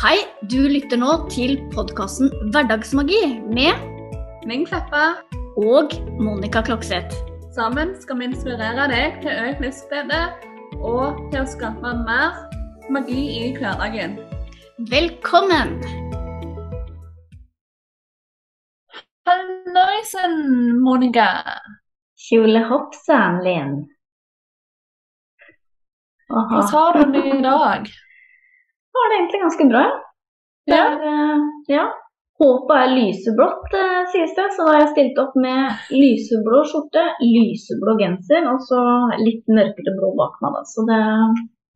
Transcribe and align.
Hei, 0.00 0.16
du 0.48 0.62
lytter 0.64 0.96
nå 0.96 1.10
til 1.28 1.58
podkasten 1.74 2.30
Hverdagsmagi 2.54 3.18
med 3.52 3.82
Ming 4.48 4.62
Kleppa. 4.64 5.20
og 5.60 5.92
Monica 6.16 6.62
Klokseth. 6.64 7.12
Sammen 7.52 7.92
skal 8.00 8.16
vi 8.16 8.30
inspirere 8.30 8.86
deg 8.88 9.18
til 9.20 9.36
økt 9.42 9.60
livsglede 9.60 10.22
og 10.80 11.20
til 11.28 11.42
å 11.42 11.50
skape 11.52 11.92
mer 12.06 12.40
magi 12.88 13.26
i 13.42 13.52
hverdagen. 13.58 14.16
Velkommen! 14.88 15.76
Halloisen, 19.28 20.36
Monica. 20.80 21.30
Kjolehoppsen, 22.16 23.42
Linn. 23.44 23.80
Hva 26.32 26.70
har 26.72 27.04
du 27.04 27.10
med 27.18 27.34
i 27.36 27.42
dag? 27.44 27.98
Har 29.00 29.10
det 29.10 29.18
egentlig 29.18 29.42
ganske 29.46 29.66
bra. 29.72 29.84
Ja. 30.70 30.84
er, 30.84 31.04
eh, 31.10 31.44
ja. 31.72 31.84
Håpet 32.40 32.76
er 32.76 32.92
lyseblått, 32.96 33.72
eh, 33.76 34.02
sies 34.12 34.34
det. 34.36 34.46
Så 34.56 34.64
da 34.64 34.72
har 34.72 34.82
jeg 34.82 34.92
stilt 34.94 35.18
opp 35.20 35.34
med 35.36 35.92
lyseblå 35.92 36.60
skjorte, 36.68 37.02
lyseblå 37.20 37.96
genser 38.00 38.48
og 38.48 38.60
så 38.64 38.82
litt 39.20 39.44
mørkere 39.48 39.96
blå 39.98 40.14
bak 40.20 40.38
meg. 40.44 40.56
Da. 40.56 40.62
Så 40.72 40.86
det 40.88 41.00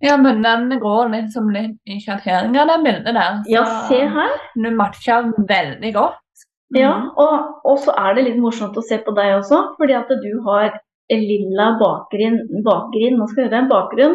ja, 0.04 0.16
men 0.20 0.42
den 0.44 0.80
går 0.80 1.08
liksom 1.12 1.48
litt 1.54 1.78
i 1.88 1.96
sjatteringa, 2.02 2.66
det 2.68 2.80
bildet 2.84 3.14
der. 3.16 3.38
Så 3.44 3.52
Ja, 3.52 3.64
se 3.88 4.00
her. 4.16 4.34
Du 4.54 4.70
matcher 4.76 5.30
veldig 5.48 5.92
godt. 5.94 6.20
Ja, 6.74 6.94
og, 7.20 7.60
og 7.64 7.78
så 7.78 7.94
er 7.96 8.16
det 8.16 8.24
litt 8.26 8.40
morsomt 8.42 8.76
å 8.76 8.82
se 8.84 8.98
på 9.04 9.14
deg 9.16 9.36
også, 9.38 9.60
fordi 9.78 9.94
at 9.96 10.10
du 10.10 10.30
har 10.48 10.74
lilla 11.12 11.74
bakgrunn, 11.80 12.38
bakgrunn, 12.64 13.18
nå 13.18 13.26
skal 13.28 13.44
jeg 13.44 13.50
gjøre, 13.50 13.66
bakgrunn 13.70 14.14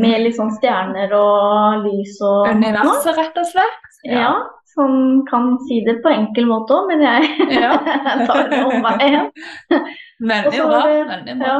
med 0.00 0.22
litt 0.24 0.38
sånn 0.38 0.52
stjerner 0.56 1.12
og 1.16 1.84
lys 1.84 2.16
og 2.24 2.48
Universet, 2.54 3.12
rett 3.18 3.36
og 3.42 3.48
slett. 3.50 3.90
Ja, 4.08 4.32
som 4.74 5.24
kan 5.28 5.58
si 5.66 5.82
det 5.84 5.98
på 6.04 6.12
enkel 6.12 6.46
måte 6.48 6.76
òg, 6.78 6.88
men 6.90 7.04
jeg 7.04 7.28
Ja. 7.64 7.74
tar 8.28 8.48
det 8.50 8.62
om 8.64 8.86
veien. 8.86 9.30
Veldig 10.32 10.66
bra. 10.70 10.82
Veldig 11.14 11.36
bra. 11.40 11.52
Ja. 11.52 11.58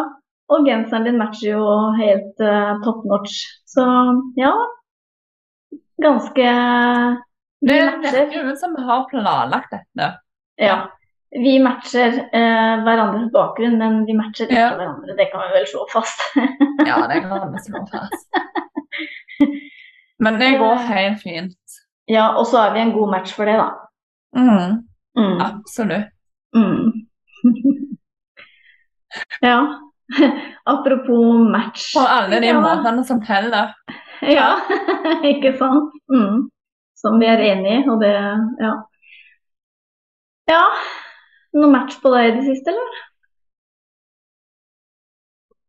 Og 0.51 0.67
genseren 0.67 1.07
din 1.07 1.19
matcher 1.21 1.53
jo 1.53 1.65
helt 2.01 2.43
uh, 2.43 2.79
top 2.85 3.05
notch. 3.07 3.45
Så 3.71 3.85
ja, 4.39 4.51
ganske 6.03 6.55
Det 7.61 7.77
Vi 7.77 8.11
virker 8.17 8.35
jo 8.35 8.49
ut 8.49 8.59
som 8.59 8.75
vi 8.75 8.83
har 8.89 9.05
planlagt 9.13 9.71
dette. 9.77 10.09
Ja. 10.59 10.81
Vi 11.31 11.59
matcher 11.63 12.17
eh, 12.35 12.81
hverandres 12.83 13.29
bakgrunn, 13.33 13.77
men 13.79 14.01
vi 14.07 14.17
matcher 14.19 14.49
ikke 14.49 14.57
Ja. 14.59 14.71
hverandre. 14.75 15.15
Det 15.17 15.29
kan 15.31 15.41
vi 15.47 15.53
vel 15.59 15.67
slå 15.71 15.85
fast. 15.93 16.19
Ja, 16.91 17.07
det 17.07 17.21
kan 17.23 17.53
vi 17.53 17.59
slå 17.67 17.85
fast. 17.93 18.29
Men 20.19 20.39
det 20.41 20.59
går 20.59 20.75
helt 20.89 21.23
fint. 21.23 21.57
ja, 22.11 22.25
og 22.37 22.47
så 22.47 22.59
er 22.67 22.73
vi 22.75 22.81
en 22.81 22.93
god 22.93 23.11
match 23.13 23.33
for 23.37 23.45
det, 23.47 23.55
da. 23.61 23.69
Mm, 24.37 24.81
Mm. 25.17 25.41
absolutt. 25.41 26.11
Mm. 26.57 26.93
ja. 29.41 29.79
Apropos 30.65 31.51
match. 31.53 31.93
På 31.95 32.01
alle 32.07 32.41
de 32.41 32.47
Ja. 32.47 32.61
måtene 32.61 33.05
som 33.05 33.23
teller. 33.25 33.75
Ja, 34.23 34.57
ikke 35.25 35.55
sant? 35.59 35.93
Mm. 36.13 36.51
Som 36.95 37.19
vi 37.21 37.27
er 37.27 37.39
enig 37.55 37.79
i, 37.85 37.89
og 37.89 38.01
det 38.03 38.13
Ja. 38.61 38.75
Ja. 40.51 40.65
Noe 41.59 41.71
match 41.73 41.97
på 42.03 42.13
deg 42.15 42.29
i 42.31 42.35
det 42.39 42.45
siste, 42.49 42.73
eller? 42.75 42.99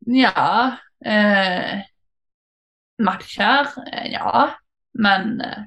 Ja 0.06 0.78
eh, 1.06 1.82
Matcher? 3.02 3.68
eh, 3.94 4.12
Ja. 4.12 4.50
Men 4.94 5.42
eh, 5.42 5.64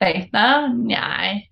dater? 0.00 0.68
Nei. 0.74 1.48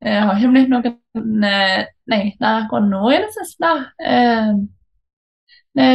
Det 0.00 0.14
har 0.24 0.36
ikke 0.38 0.52
blitt 0.54 0.70
noen 0.72 1.44
eh, 1.44 1.82
dater 2.08 2.62
akkurat 2.62 2.88
nå 2.88 3.02
i 3.12 3.18
det 3.24 3.32
siste. 3.34 3.72
Eh, 4.00 4.52
det 5.76 5.90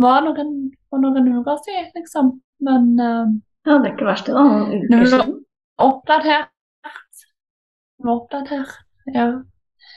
var 0.00 0.22
noen, 0.24 0.52
for 0.88 1.02
noen 1.02 1.28
uker 1.40 1.58
siden, 1.66 1.90
liksom. 1.98 2.30
Men 2.64 2.88
eh, 3.00 3.26
Ja, 3.68 3.74
det 3.82 3.90
er 3.90 3.96
ikke 3.96 4.08
verst, 4.08 4.30
det. 4.30 4.38
Noen 4.38 4.86
uker 4.86 5.10
siden. 5.12 5.34
oppdatert. 5.88 6.52
Oppdatert, 8.04 8.68
ja. 9.14 9.42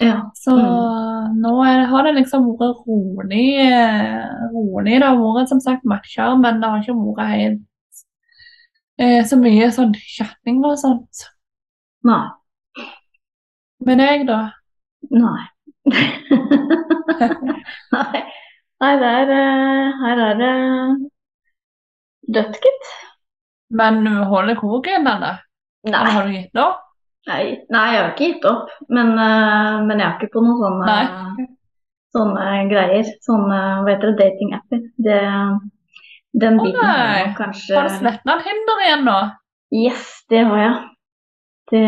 Ja. 0.02 0.32
Så 0.36 0.52
Mm. 0.56 1.42
nå 1.42 1.52
er, 1.66 1.86
har 1.86 2.04
det 2.04 2.14
liksom 2.16 2.46
vært 2.58 2.80
rolig, 2.88 3.60
eh, 3.62 4.26
rolig. 4.54 5.00
Det 5.00 5.04
har 5.08 5.16
vært 5.18 5.50
som 5.50 5.60
sagt 5.62 5.84
matcher, 5.86 6.36
men 6.40 6.60
det 6.62 6.70
har 6.70 6.80
ikke 6.82 6.96
vært 6.96 7.30
helt 7.30 7.62
eh, 8.98 9.24
så 9.26 9.38
mye 9.38 9.70
sånn 9.72 9.94
chatting 9.94 10.64
og 10.66 10.78
sånt. 10.80 11.26
Nei. 12.04 12.30
Med 13.86 13.98
deg, 13.98 14.26
da? 14.28 14.52
Nei. 15.12 15.46
Nei. 17.92 18.22
Nei, 18.82 18.92
det 18.98 19.10
er 19.14 19.32
eh, 19.38 19.92
Her 20.02 20.22
er 20.26 20.36
det 20.42 20.52
dødt, 22.34 22.58
gitt. 22.64 22.92
Men 23.70 24.06
holder 24.08 24.56
koken, 24.60 25.08
eller? 25.08 25.44
Nei. 25.86 26.06
Har 26.12 26.26
du 26.28 26.34
gitt 26.34 26.58
opp? 26.62 26.82
Nei. 27.30 27.44
Nei, 27.70 27.88
jeg 27.94 28.02
har 28.02 28.12
ikke 28.12 28.30
gitt 28.32 28.48
opp. 28.50 28.72
Men, 28.90 29.12
uh, 29.14 29.82
men 29.86 30.00
jeg 30.00 30.08
er 30.08 30.16
ikke 30.18 30.34
på 30.34 30.44
noen 30.46 30.58
sånne, 30.62 30.88
Nei. 30.90 31.46
sånne 32.16 32.48
greier. 32.72 33.12
Sånne 33.26 33.60
hva 33.84 33.94
heter 33.94 34.16
det, 34.16 34.18
datingapper. 34.24 34.82
Det, 35.06 35.20
den 36.42 36.60
biten 36.64 36.82
har 36.82 37.04
jeg 37.04 37.28
nei. 37.28 37.36
kanskje 37.38 37.78
Har 37.78 37.90
du 37.90 37.96
sletta 38.00 38.38
Tinder 38.46 38.84
igjen 38.88 39.08
nå? 39.08 39.20
Yes, 39.76 40.10
det 40.32 40.44
har 40.48 40.62
jeg. 40.64 40.76
Det, 41.72 41.86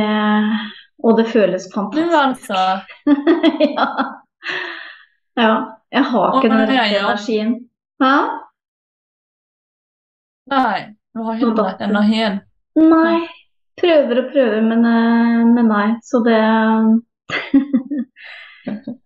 og 1.04 1.18
det 1.20 1.28
føles 1.32 1.68
fantastisk. 1.74 2.08
Du, 2.08 2.18
altså. 2.20 2.62
ja. 3.78 3.88
ja. 5.42 5.54
Jeg 5.94 6.10
har 6.10 6.38
ikke 6.38 6.50
den 6.50 6.62
rette 6.62 6.98
energien. 6.98 7.54
Hæ? 8.02 8.14
Nei, 10.54 10.80
du 11.14 11.24
har 11.26 11.36
ikke 11.38 11.50
den 11.50 11.60
rette 11.60 11.90
energien. 11.90 12.40
Nei. 12.80 13.43
Prøver 13.82 14.20
og 14.24 14.32
prøver, 14.32 14.62
men, 14.62 14.86
eh, 14.86 15.46
men 15.56 15.66
nei. 15.72 15.88
Så 16.10 16.22
det 16.26 16.40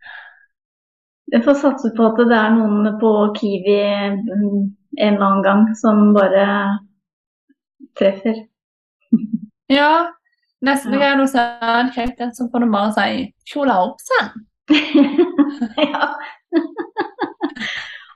Jeg 1.33 1.43
får 1.43 1.53
satse 1.59 1.89
på 1.97 2.05
at 2.07 2.19
det 2.29 2.35
er 2.39 2.53
noen 2.55 2.87
på 3.01 3.11
Kiwi 3.37 3.77
mm, 4.15 4.59
en 4.97 5.13
eller 5.13 5.25
annen 5.27 5.43
gang 5.47 5.63
som 5.81 6.13
bare 6.15 6.45
treffer. 7.99 8.45
Ja, 9.69 10.07
neste 10.63 10.93
Ja. 10.95 10.99
gang 11.01 11.19
du 11.19 11.25
ser 11.27 11.59
en 11.79 11.89
kjekk 11.91 12.21
en, 12.23 12.29
så 12.35 12.45
får 12.51 12.63
du 12.63 12.69
bare 12.71 12.93
si 12.95 13.33
'kjola 13.51 13.75
opp, 13.83 13.97
sann'. 13.99 14.45
ja. 15.91 16.07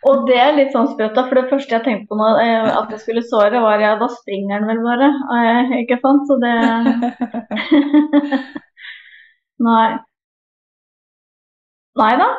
Og 0.10 0.24
det 0.26 0.38
er 0.42 0.56
litt 0.58 0.72
sånn 0.74 0.88
sprøtt, 0.90 1.14
da, 1.14 1.24
for 1.30 1.38
det 1.38 1.50
første 1.52 1.76
jeg 1.76 1.86
tenkte 1.86 2.10
på 2.10 2.18
nå, 2.18 2.30
eh, 2.42 2.70
at 2.74 2.90
jeg 2.94 3.02
skulle 3.04 3.22
såre, 3.28 3.62
var 3.62 3.82
ja, 3.84 3.92
da 4.00 4.08
springer 4.10 4.64
den 4.64 4.70
vel 4.72 4.80
bare. 4.86 5.10
Eh, 5.38 5.74
Ikke 5.84 6.00
sant? 6.02 6.26
Så 6.30 6.40
det 6.42 6.54
Nei. 9.68 9.90
Nei 12.02 12.14
da. 12.24 12.30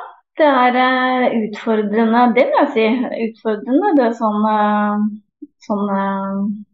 Det 0.40 0.48
er 0.48 0.78
eh, 0.82 1.38
utfordrende, 1.44 2.24
det 2.34 2.48
vil 2.48 2.60
jeg 2.64 2.70
si. 2.74 2.86
Utfordrende, 3.28 3.94
det 3.98 4.06
er 4.08 4.14
sånn 4.18 4.46
sånn 5.62 5.90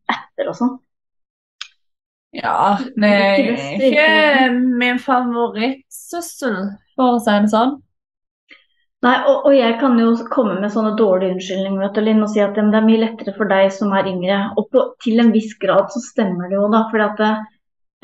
etter 0.09 0.49
og 0.49 0.57
sånn. 0.57 0.77
Ja, 2.37 2.77
det 2.97 3.09
er 3.09 3.39
ikke 3.89 4.09
min 4.79 5.01
favorittsøster, 5.03 6.59
for 6.97 7.17
å 7.17 7.21
si 7.25 7.37
det 7.45 7.53
sånn. 7.53 7.77
Nei, 9.07 9.15
og, 9.31 9.45
og 9.47 9.53
jeg 9.55 9.77
kan 9.79 9.93
jo 10.01 10.09
komme 10.33 10.57
med 10.59 10.73
sånne 10.75 10.97
dårlige 10.99 11.37
unnskyldninger 11.37 11.83
vet 11.85 11.95
du, 11.95 12.01
Linn, 12.03 12.23
og 12.25 12.33
si 12.33 12.41
at 12.43 12.57
ja, 12.59 12.65
det 12.67 12.79
er 12.81 12.87
mye 12.87 13.03
lettere 13.05 13.35
for 13.37 13.51
deg 13.51 13.69
som 13.75 13.93
er 13.95 14.09
yngre. 14.11 14.39
Og 14.59 14.67
på, 14.73 14.83
til 15.05 15.23
en 15.23 15.31
viss 15.35 15.53
grad 15.63 15.93
så 15.95 16.03
stemmer 16.03 16.51
det 16.51 16.57
jo, 16.59 16.65
da. 16.73 16.81
fordi 16.91 17.05
at 17.07 17.21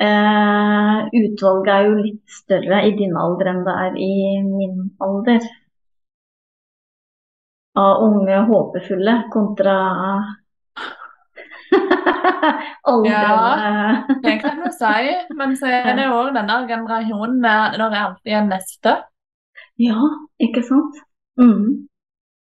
eh, 0.06 1.00
utvalget 1.18 1.72
er 1.74 1.88
jo 1.88 1.96
litt 1.98 2.36
større 2.36 2.78
i 2.86 2.92
din 3.00 3.18
alder 3.18 3.50
enn 3.50 3.64
det 3.66 3.74
er 3.86 3.98
i 4.06 4.14
min 4.46 4.76
alder. 5.02 5.48
Av 7.82 8.04
unge 8.06 8.36
håpefulle 8.52 9.16
kontra 9.34 9.74
aldrende 12.92 14.20
Det 14.22 14.36
kan 14.44 14.62
du 14.62 14.70
si, 14.70 15.10
men 15.34 15.58
så 15.58 15.74
er 15.80 15.90
det 15.98 16.06
òg 16.06 16.30
denne 16.38 16.60
generasjonen 16.70 17.42
med 17.42 17.80
når 17.82 17.96
det 17.96 18.04
alltid 18.04 18.38
er 18.38 18.46
neste. 18.52 18.94
Ja, 19.82 20.00
ikke 20.42 20.62
sant? 20.66 21.00
Mm. 21.40 21.88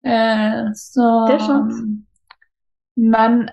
Eh, 0.03 0.63
så 0.75 1.09
Det 1.29 1.35
er 1.37 1.45
sant. 1.45 1.73
Men, 2.97 3.49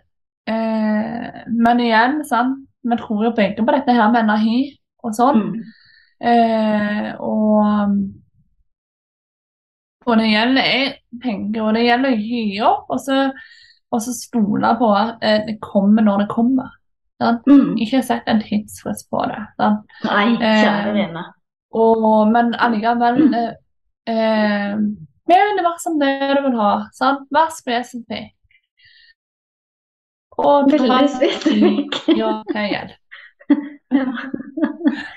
eh, 0.46 1.44
men 1.49 1.81
igjen, 1.81 2.25
sant. 2.25 2.67
Vi 2.82 2.96
tror 2.96 3.25
jo 3.25 3.34
begge 3.37 3.62
på 3.64 3.72
dette 3.76 3.93
her 3.93 4.11
med 4.11 4.25
energi 4.25 4.78
og 5.05 5.14
sånn. 5.14 5.43
Mm. 5.52 5.62
Eh, 6.20 7.14
og 7.20 7.96
Og 10.06 10.17
det 10.19 10.31
gjelder 10.31 10.64
jeg 10.67 10.93
tenker, 11.22 11.62
og 11.62 11.75
det 11.76 11.84
gjelder 11.84 12.11
å 12.11 12.19
gi 12.19 12.61
opp, 12.67 12.87
og 12.90 13.00
så, 13.05 13.19
og 13.93 14.00
så 14.02 14.14
stole 14.17 14.70
på 14.81 14.88
at 14.96 15.22
eh, 15.22 15.43
det 15.46 15.58
kommer 15.62 16.02
når 16.02 16.25
det 16.25 16.28
kommer. 16.32 16.70
Sant? 17.20 17.44
Mm. 17.46 17.76
Ikke 17.84 18.00
sett 18.02 18.26
en 18.26 18.40
tidsfrist 18.43 19.11
på 19.12 19.20
det. 19.28 19.43
Sant? 19.61 19.84
Nei, 20.08 20.25
kjære 20.40 20.88
Eh, 20.88 20.94
vene. 20.96 21.25
Og, 21.70 22.28
men 22.32 22.55
allikevel 22.58 23.20
eh, 23.34 23.52
eh, 24.11 24.76
Mer 25.31 25.50
univers 25.52 25.84
det 26.00 26.12
du 26.37 26.43
vil 26.49 26.56
ha. 26.58 26.70
Sant? 26.96 27.26
Vær 27.31 27.52
spesifikk. 27.55 28.32
Og 30.40 30.70
Veldig 30.72 31.08
spesifikk. 31.12 32.00
Ja, 32.20 32.31
hva 32.49 32.64
gjelder? 32.67 32.96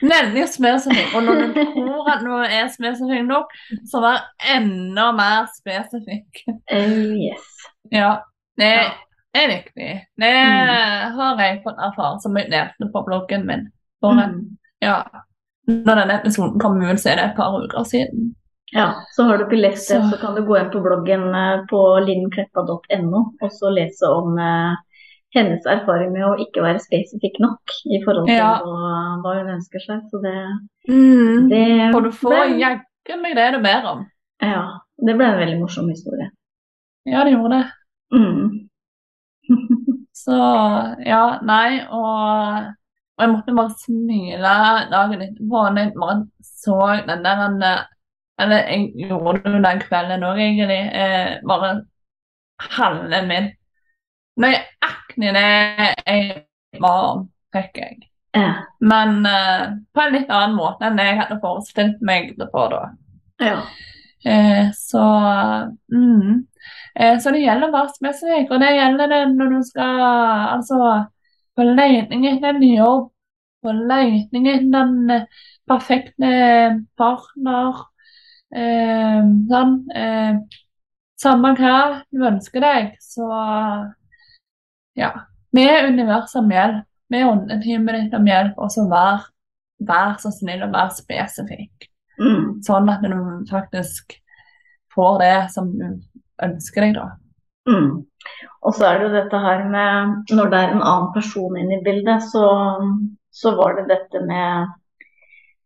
Nemlig 0.03 0.43
spesifikk. 0.51 1.15
Og 1.15 1.23
når 1.25 1.41
du 1.41 1.47
tror 1.73 2.09
at 2.13 2.23
noe 2.25 2.45
er 2.45 2.69
spesifikk 2.73 3.25
nok, 3.27 3.53
så 3.89 4.01
vær 4.03 4.21
enda 4.55 5.07
mer 5.17 5.47
spesifikk. 5.57 6.43
Uh, 6.69 7.13
yes. 7.29 7.49
Ja, 7.93 8.11
det 8.59 8.71
er 9.33 9.49
viktig. 9.49 9.91
Det 10.21 10.31
Mm. 10.33 11.17
har 11.17 11.41
jeg 11.41 11.61
fått 11.65 11.79
erfare, 11.87 12.19
som 12.21 12.37
jeg 12.37 12.49
nevnte 12.53 12.91
på 12.93 13.01
bloggen 13.07 13.45
min. 13.49 13.65
For, 14.01 14.13
Mm. 14.13 14.57
ja, 14.81 15.01
når 15.67 15.95
denne 16.01 16.19
episoden 16.21 16.59
kom 16.59 16.79
ut, 16.81 16.99
så 16.99 17.11
er 17.11 17.15
det 17.19 17.25
et 17.29 17.35
par 17.37 17.55
uker 17.63 17.83
siden. 17.87 18.33
Ja, 18.73 18.87
så 19.13 19.23
har 19.27 19.37
du 19.37 19.43
ikke 19.45 19.61
lest 19.61 19.89
det, 19.89 20.01
Så- 20.01 20.09
så 20.11 20.17
kan 20.21 20.35
du 20.35 20.41
gå 20.47 20.57
inn 20.59 20.71
på 20.73 20.81
bloggen 20.81 21.27
eh, 21.35 21.61
på 21.69 21.79
linnkleppa.no 22.05 23.19
og 23.41 23.51
så 23.51 23.69
lese 23.69 24.03
om 24.09 24.37
eh, 24.39 24.75
hennes 25.35 25.65
erfaring 25.65 26.11
med 26.13 26.23
å 26.25 26.35
ikke 26.41 26.61
være 26.61 26.79
spesifikk 26.81 27.39
nok 27.39 27.61
i 27.85 28.01
forhold 28.03 28.27
til 28.27 28.35
Ja. 28.37 28.59
hva, 28.61 29.21
hva 29.21 29.35
hun 29.39 29.53
ønsker 29.57 29.79
seg. 29.85 30.01
Så 30.11 30.21
det, 30.21 30.35
Mm. 30.89 31.49
det 31.49 31.95
Og 31.95 32.03
du 32.03 32.09
får 32.11 32.57
jaggu 32.59 33.21
meg 33.21 33.35
det 33.35 33.53
du 33.53 33.59
ber 33.61 33.85
om. 33.85 34.05
ja, 34.41 34.63
det 35.05 35.15
ble 35.17 35.25
en 35.25 35.39
veldig 35.39 35.59
morsom 35.59 35.89
historie. 35.89 36.29
Ja, 37.05 37.23
det 37.23 37.33
gjorde 37.33 37.61
det. 37.61 37.71
Mm. 38.13 38.69
Så 40.13 40.37
ja, 41.05 41.39
nei, 41.41 41.81
og, 41.91 42.73
og 43.13 43.23
jeg 43.23 43.31
måtte 43.33 43.55
bare 43.57 43.75
smile 43.77 44.53
dagen 44.91 45.25
etterpå 45.25 45.65
når 45.69 45.81
jeg 45.83 45.91
bare 45.97 46.15
så 46.47 46.77
den 47.07 47.25
der 47.25 47.41
den, 47.43 47.65
Eller 48.39 48.57
jeg 48.57 49.09
gjorde 49.09 49.43
det 49.53 49.65
den 49.65 49.81
kvelden 49.81 50.23
òg, 50.25 50.39
egentlig. 50.41 50.79
Eh, 51.01 51.35
bare 51.47 51.85
halve 52.59 53.19
min 53.27 53.51
Nøyaktig 54.41 55.33
det 55.35 55.43
jeg 56.07 56.45
var 56.81 57.25
fikk 57.53 57.77
jeg. 57.77 57.99
Ja. 58.33 58.53
Men 58.81 59.25
eh, 59.29 59.65
på 59.93 60.01
en 60.01 60.15
litt 60.15 60.31
annen 60.33 60.55
måte 60.57 60.87
enn 60.87 60.97
jeg 60.97 61.19
hadde 61.19 61.37
forestilt 61.43 62.01
meg 62.01 62.31
det 62.39 62.49
på 62.49 62.65
da. 62.73 62.87
ja. 63.43 63.59
Eh, 64.25 64.71
så 64.73 65.03
mm. 65.93 66.47
eh, 66.95 67.19
Så 67.19 67.31
det 67.35 67.43
gjelder 67.43 67.69
å 67.69 67.75
være 67.75 67.93
spesifikk, 67.93 68.55
og 68.55 68.63
det 68.63 68.71
gjelder 68.73 69.11
det 69.11 69.21
når 69.35 69.53
du 69.53 69.63
skal 69.67 69.99
altså 70.55 70.79
på 71.55 71.65
leting 71.67 72.25
etter 72.27 72.55
en 72.55 72.63
jobb, 72.67 73.09
på 73.63 73.73
leting 73.91 74.47
etter 74.51 74.69
den 74.73 75.11
eh, 75.13 75.25
perfekte 75.69 76.31
partner, 76.99 77.83
eh, 78.55 79.21
sånn. 79.51 79.75
Eh, 79.95 80.39
samme 81.23 81.53
hva 81.55 81.77
du 82.11 82.25
ønsker 82.27 82.63
deg, 82.63 82.89
så 83.01 83.27
ja. 84.99 85.13
Med 85.53 85.93
universet 85.93 86.41
om 86.41 86.51
hjelp, 86.51 86.85
Vi 87.13 87.19
er 87.19 87.29
åndetimen 87.29 87.97
ditt 87.99 88.13
om 88.17 88.25
hjelp, 88.25 88.55
og 88.57 88.71
så 88.73 88.87
vær, 88.89 89.27
vær 89.85 90.15
så 90.17 90.31
snill 90.33 90.63
og 90.65 90.71
vær 90.73 90.89
spesifikk 90.95 91.89
Mm. 92.19 92.61
sånn 92.61 92.89
at 92.89 93.01
du 93.01 93.45
faktisk 93.49 94.13
får 94.93 95.19
det 95.19 95.51
som 95.51 95.71
du 95.77 95.85
ønsker 96.45 96.81
deg, 96.81 96.93
da. 96.93 97.07
Mm. 97.69 98.03
Og 98.63 98.73
så 98.75 98.87
er 98.87 98.97
det 98.99 99.07
jo 99.07 99.15
dette 99.15 99.39
her 99.39 99.61
med 99.71 100.31
Når 100.35 100.49
det 100.51 100.59
er 100.59 100.71
en 100.73 100.81
annen 100.83 101.11
person 101.15 101.57
inne 101.57 101.77
i 101.77 101.83
bildet, 101.83 102.25
så, 102.31 102.45
så 103.31 103.53
var 103.55 103.77
det 103.77 103.85
dette 103.91 104.23
med 104.27 104.73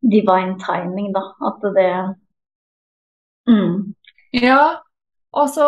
divine 0.01 0.57
timing, 0.61 1.13
da. 1.15 1.23
At 1.49 1.65
det 1.77 1.91
mm. 3.49 3.95
Ja, 4.33 4.77
og 5.37 5.49
så 5.49 5.65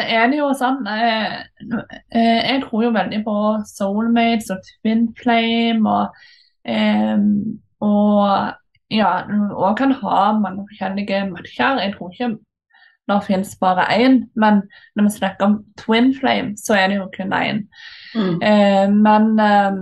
er 0.00 0.30
det 0.30 0.38
jo 0.38 0.50
sånn 0.56 0.86
eh, 0.88 1.40
eh, 2.14 2.40
Jeg 2.52 2.62
tror 2.64 2.84
jo 2.86 2.92
veldig 2.94 3.22
på 3.26 3.36
soulmates 3.68 4.52
og 4.54 4.62
twin 4.68 5.08
flame 5.18 5.90
og, 5.90 6.22
eh, 6.64 7.18
og 7.84 8.56
ja, 8.90 9.10
og 9.54 9.76
kan 9.78 9.92
ha 10.00 10.22
mange 10.34 10.64
forskjellige 10.66 11.26
matcher. 11.30 11.78
Jeg 11.78 11.94
tror 11.94 12.10
ikke 12.10 12.30
det 13.10 13.18
finnes 13.26 13.56
bare 13.60 13.86
én, 13.94 14.20
men 14.34 14.62
når 14.96 15.08
vi 15.08 15.16
snakker 15.16 15.46
om 15.46 15.58
twin 15.78 16.12
flame, 16.16 16.54
så 16.58 16.76
er 16.78 16.88
det 16.88 17.00
jo 17.00 17.08
kun 17.16 17.34
én. 17.36 17.64
Mm. 18.14 18.42
Eh, 18.42 18.86
men, 18.90 19.30
eh, 19.40 19.80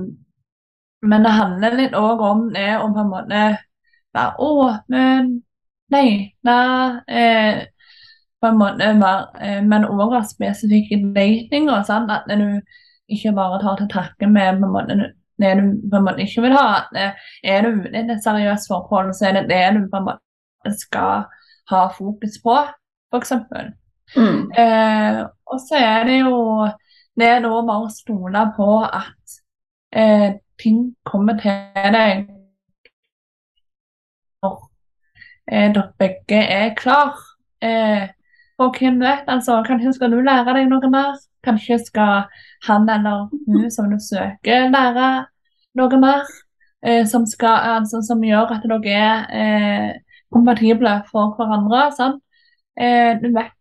men 1.03 1.27
det 1.27 1.35
handler 1.37 1.77
litt 1.79 1.97
òg 1.97 2.23
om 2.25 2.49
det 2.55 2.71
å 2.79 2.89
på 2.93 3.05
en 3.05 3.13
måte 3.13 3.43
være 4.17 4.35
åpen, 4.39 5.35
lete 5.93 6.57
eh, 7.09 7.67
på 8.41 8.47
en 8.47 8.59
måte 8.59 8.93
mer, 8.95 9.29
eh, 9.41 9.63
Men 9.63 9.87
òg 9.89 10.13
være 10.13 10.27
spesifikk 10.29 10.93
i 10.95 11.01
datinga. 11.15 11.83
Sånn, 11.87 12.11
at 12.11 12.29
du 12.29 12.61
ikke 13.09 13.35
bare 13.35 13.61
tar 13.63 13.79
til 13.81 13.89
takke 13.93 14.29
med 14.31 14.61
på 14.61 14.69
en 14.69 14.75
måte, 14.75 14.99
det 15.39 15.55
du 15.59 15.65
på 15.91 15.97
en 15.97 16.07
måte 16.07 16.25
ikke 16.25 16.45
vil 16.47 16.57
ha. 16.57 16.67
At, 16.83 16.97
eh, 16.97 17.13
er 17.45 17.63
du 17.63 17.81
ute 17.81 17.95
i 17.95 18.05
et 18.05 18.25
seriøst 18.25 18.69
forhold, 18.69 19.15
så 19.15 19.29
er 19.29 19.41
det 19.41 19.49
det 19.49 19.65
du 19.77 19.89
på 19.91 20.01
en 20.01 20.09
måte 20.11 20.75
skal 20.79 21.25
ha 21.71 21.89
fokus 21.99 22.39
på, 22.45 22.57
f.eks. 23.13 23.33
Mm. 24.17 24.51
Eh, 24.57 25.23
og 25.47 25.61
så 25.61 25.81
er 25.81 26.05
det 26.09 26.21
jo 26.21 26.37
det 27.19 27.27
er 27.27 27.41
da 27.43 27.49
bare 27.51 27.87
å 27.87 27.91
stole 27.91 28.45
på 28.57 28.69
at 28.85 29.39
eh, 29.91 30.37
ting 30.61 30.83
kommer 31.07 31.39
til 31.41 31.91
deg 31.95 32.29
når 34.43 34.55
eh, 35.51 35.73
dere 35.75 35.89
begge 35.99 36.43
er 36.59 36.75
klar. 36.79 37.19
Eh, 37.65 38.07
og 38.59 38.79
hvem 38.79 39.01
vet, 39.03 39.27
altså, 39.27 39.63
kanskje 39.67 39.97
skal 39.97 40.15
du 40.15 40.21
lære 40.23 40.55
deg 40.55 40.71
noe 40.71 40.91
mer? 40.91 41.17
Kanskje 41.47 41.79
skal 41.87 42.29
han 42.67 42.89
eller 42.91 43.29
hun 43.47 43.71
som 43.71 43.91
du 43.91 43.99
søker, 44.03 44.69
lære 44.75 45.11
noe 45.79 46.01
mer? 46.03 46.31
Eh, 46.87 47.05
som, 47.07 47.27
skal, 47.27 47.75
altså, 47.79 48.03
som 48.07 48.23
gjør 48.23 48.55
at 48.55 48.67
dere 48.71 48.95
er 48.95 49.27
eh, 49.43 49.93
kompatible 50.31 51.01
for 51.11 51.35
hverandre. 51.39 51.89
Sant? 51.99 52.23
Eh, 52.79 53.13
du 53.23 53.31
vet 53.35 53.55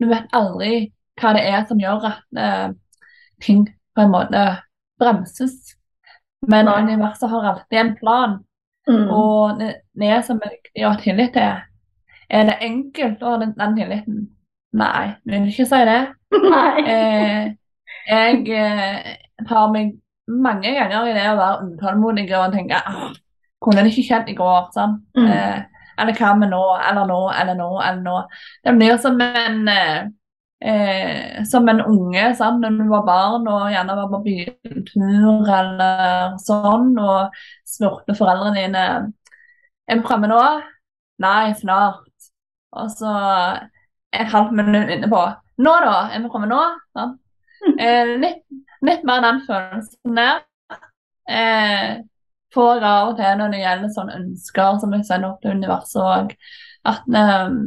du 0.00 0.08
vet 0.08 0.32
aldri 0.32 0.92
hva 1.20 1.34
det 1.36 1.42
er 1.50 1.64
som 1.68 1.80
gjør 1.80 2.06
at 2.08 2.38
eh, 2.40 2.68
ting 3.44 3.66
på 3.94 4.04
en 4.04 4.12
måte 4.14 4.44
bremses. 5.00 5.74
Men 6.48 6.64
Nei. 6.70 6.78
universet 6.86 7.28
har 7.30 7.50
alltid 7.54 7.78
en 7.78 7.96
plan, 7.96 8.38
Mm. 8.88 9.10
og 9.12 9.58
det, 9.60 9.74
det 10.00 10.24
som 10.24 10.38
er 10.42 10.54
viktig 10.54 10.84
å 10.86 10.90
ha 10.94 10.98
tillit 10.98 11.34
til. 11.36 11.58
Er 12.32 12.46
det 12.48 12.54
enkelt 12.64 13.20
å 13.22 13.34
ha 13.34 13.40
den, 13.42 13.52
den 13.58 13.74
tilliten? 13.76 14.20
Nei, 14.72 15.10
jeg 15.28 15.42
vil 15.42 15.50
ikke 15.52 15.66
si 15.68 15.80
det. 15.86 15.98
Nei. 16.54 16.84
Eh, 16.88 17.44
jeg 18.08 18.40
eh, 18.56 19.10
tar 19.46 19.68
meg 19.74 19.92
mange 20.30 20.72
ganger 20.74 21.10
i 21.10 21.14
det 21.14 21.26
å 21.28 21.36
være 21.38 21.68
utålmodig 21.74 22.24
og 22.38 22.54
tenke 22.56 22.80
ah, 22.80 23.10
kunne 23.62 23.84
det 23.84 23.92
ikke 23.92 24.06
skjedd 24.08 24.32
i 24.32 24.36
går? 24.40 24.70
Sånn. 24.74 24.96
Mm. 25.18 25.28
Eh, 25.28 25.69
eller 26.00 26.16
hva 26.18 26.32
med 26.38 26.50
nå, 26.52 26.62
eller 26.88 27.06
nå, 27.10 27.20
eller 27.42 27.58
nå, 27.58 27.68
eller 27.84 28.02
nå. 28.04 28.16
Det 28.64 28.74
blir 28.78 28.96
som 29.02 29.20
en 29.20 29.68
eh, 29.68 31.44
som 31.48 31.68
en 31.68 31.80
unge 31.80 32.26
sant? 32.36 32.60
når 32.60 32.76
du 32.78 32.90
var 32.90 33.06
barn 33.06 33.48
og 33.48 33.70
gjerne 33.72 33.96
var 33.96 34.10
på 34.12 34.22
bytur 34.26 35.54
eller 35.60 36.36
sånn, 36.42 36.92
og 37.00 37.40
spurte 37.68 38.16
foreldrene 38.18 38.58
dine 38.58 38.84
er 39.90 39.98
du 39.98 40.06
fremme 40.06 40.28
nå? 40.30 40.40
Nei, 41.20 41.52
snart. 41.58 42.06
Og 42.78 42.90
så 42.94 43.14
et 44.14 44.30
halvt 44.30 44.52
minutt 44.54 45.06
på, 45.10 45.22
Nå 45.60 45.72
da? 45.84 45.96
Er 46.14 46.22
vi 46.22 46.30
kommet 46.32 46.52
nå? 46.52 46.60
Sånn. 46.96 47.18
Eh, 47.84 48.14
litt, 48.16 48.38
litt 48.88 49.02
mer 49.04 49.20
den 49.20 49.42
følelsen 49.44 50.16
der. 50.16 50.38
Eh, 51.28 51.98
får 52.54 52.84
av 52.84 53.12
og 53.12 53.18
til 53.20 53.38
når 53.38 53.54
det 53.54 53.62
gjelder 53.62 53.94
sånne 53.94 54.18
ønsker 54.18 54.80
som 54.82 54.94
jeg 54.96 55.06
sender 55.08 55.30
opp 55.30 55.42
til 55.42 55.56
universet 55.58 56.02
òg, 56.02 56.32
at 56.90 57.18
um, 57.46 57.58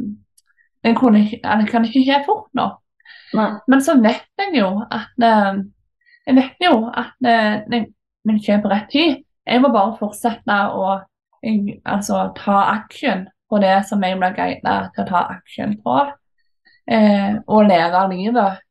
det 0.84 0.96
kunne 0.98 1.22
eller 1.40 1.68
kan 1.70 1.86
ikke 1.88 2.02
skje 2.04 2.20
fort 2.26 2.50
nå. 2.58 2.68
Nei. 3.34 3.50
Men 3.70 3.82
så 3.82 3.96
vet 3.98 4.26
jeg 4.38 4.60
jo 4.60 4.68
at 4.84 5.24
um, 5.26 5.64
Jeg 6.24 6.36
vet 6.38 6.62
jo 6.64 6.76
at 6.88 7.26
eh, 7.28 7.56
det 7.68 8.38
kjøper 8.40 8.70
rett 8.72 8.86
tid. 8.88 9.18
Jeg 9.44 9.60
må 9.60 9.68
bare 9.68 9.98
fortsette 9.98 10.54
å 10.72 10.94
jeg, 11.44 11.80
altså, 11.84 12.30
ta 12.38 12.62
action 12.72 13.26
på 13.52 13.60
det 13.60 13.74
som 13.88 14.00
jeg 14.00 14.16
blir 14.16 14.32
guidet 14.32 14.76
til 14.94 15.04
å 15.04 15.08
ta 15.10 15.20
action 15.34 15.74
på. 15.84 15.98
Eh, 16.88 17.36
og 17.44 17.68
leve 17.68 18.06
livet 18.14 18.62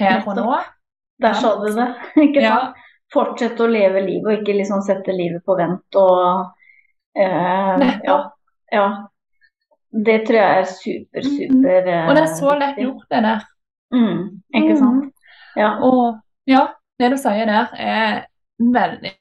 her 0.00 0.24
og 0.24 0.40
nå. 0.40 0.56
Der 1.20 1.36
sa 1.38 1.54
du 1.60 1.68
det. 1.76 1.90
Ikke 2.24 2.40
Ja. 2.40 2.56
Fortsette 3.14 3.62
å 3.64 3.70
leve 3.70 4.00
livet, 4.02 4.26
og 4.26 4.36
ikke 4.40 4.56
liksom 4.58 4.82
sette 4.82 5.14
livet 5.14 5.44
på 5.46 5.54
vent 5.58 5.98
og 6.00 6.50
eh, 7.16 7.84
ja, 8.08 8.18
ja. 8.74 8.86
Det 9.94 10.16
tror 10.26 10.40
jeg 10.40 10.58
er 10.58 10.64
super, 10.66 11.22
Mhm. 11.22 11.34
super 11.38 11.88
eh, 11.94 12.08
Og 12.08 12.14
det 12.16 12.22
er 12.24 12.32
så 12.34 12.54
lett 12.58 12.78
gjort, 12.82 13.04
det 13.14 13.20
der. 13.22 13.44
Mm, 13.94 14.22
ikke 14.58 14.76
sant? 14.80 15.12
Ja. 15.56 15.68
Og 15.86 16.16
ja, 16.50 16.64
det 16.98 17.12
du 17.12 17.16
sier 17.22 17.46
der, 17.46 17.68
er 17.78 18.24
veldig 18.58 19.12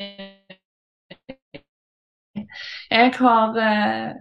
Jeg 2.91 3.13
har 3.19 3.57
eh, 3.57 4.13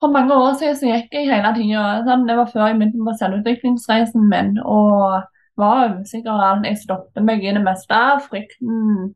For 0.00 0.12
mange 0.12 0.34
år 0.36 0.56
siden 0.60 0.76
så 0.76 0.88
gikk 0.90 1.12
jeg 1.16 1.28
hele 1.30 1.52
tida 1.56 1.84
sånn, 2.08 2.26
Det 2.28 2.36
var 2.36 2.50
før 2.52 2.66
jeg 2.70 2.78
begynte 2.80 3.04
på 3.06 3.14
selvutviklingsreisen 3.20 4.26
min 4.32 4.56
og 4.64 5.22
var 5.56 5.98
usikker. 6.00 6.62
Jeg 6.64 6.80
stoppet 6.82 7.24
meg 7.24 7.44
i 7.44 7.54
det 7.56 7.62
meste. 7.64 8.00
Frykten 8.28 9.12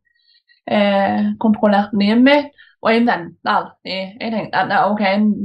eh, 0.66 1.32
kontrollerte 1.42 1.98
livet 2.00 2.22
mitt. 2.26 2.66
Og 2.80 2.94
jeg 2.94 3.06
venta 3.06 3.56
alltid. 3.56 4.20
Jeg 4.20 4.32
tenkte 4.32 4.62
at 4.62 4.90
OK, 4.90 5.02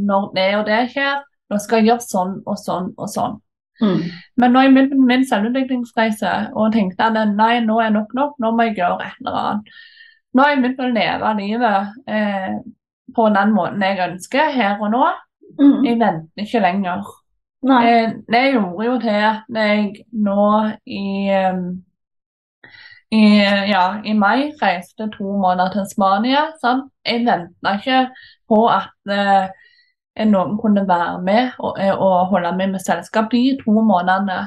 når 0.08 0.30
det 0.36 0.46
og 0.60 0.68
det 0.70 0.84
skjer, 0.94 1.18
nå 1.52 1.60
skal 1.60 1.82
jeg 1.82 1.92
gjøre 1.92 2.06
sånn 2.06 2.38
og 2.46 2.62
sånn 2.62 2.94
og 2.96 3.12
sånn. 3.12 3.36
Mm. 3.84 4.06
Men 4.40 4.54
når 4.56 4.62
jeg 4.62 4.74
begynte 4.74 5.08
min 5.10 5.26
selvutviklingsreise 5.28 6.32
og 6.56 6.72
tenkte 6.72 7.10
at 7.10 7.36
nei, 7.36 7.60
nå 7.66 7.82
er 7.84 7.92
nok 7.92 8.16
nok, 8.16 8.38
nå 8.40 8.54
må 8.56 8.70
jeg 8.70 8.78
gjøre 8.80 9.10
et 9.10 9.20
eller 9.20 9.42
annet. 9.42 9.76
Nå 10.36 10.44
har 10.44 10.54
jeg 10.54 10.62
begynt 10.64 10.84
å 10.84 10.90
leve 10.96 11.34
livet 11.42 11.92
eh, 12.12 12.56
på 13.16 13.28
den 13.36 13.54
måten 13.56 13.84
jeg 13.84 14.02
ønsker, 14.08 14.52
her 14.56 14.80
og 14.80 14.92
nå. 14.96 15.04
Mm. 15.60 15.78
Jeg 15.88 16.00
venter 16.00 16.48
ikke 16.48 16.64
lenger. 16.64 17.14
Nei. 17.66 17.82
Eh, 17.90 18.14
det 18.30 18.44
gjorde 18.54 18.86
jo 18.86 18.96
til 19.02 19.20
at 19.26 19.44
jeg 19.56 20.06
nå 20.14 20.48
i, 20.86 21.06
eh, 21.34 21.60
i, 23.12 23.24
ja, 23.72 23.86
i 24.06 24.14
mai 24.14 24.52
reiste 24.62 25.10
to 25.18 25.38
måneder 25.42 25.72
til 25.74 25.88
Spania. 25.90 26.46
Sant? 26.62 26.92
Jeg 27.06 27.26
venta 27.26 27.78
ikke 27.80 28.02
på 28.50 28.60
at 28.70 29.14
eh, 29.18 30.26
noen 30.30 30.58
kunne 30.62 30.86
være 30.88 31.22
med 31.22 31.58
og, 31.60 31.80
eh, 31.82 31.94
og 31.94 32.28
holde 32.34 32.54
meg 32.58 32.76
med 32.76 32.86
selskap 32.86 33.32
de 33.32 33.58
to 33.64 33.74
månedene. 33.82 34.46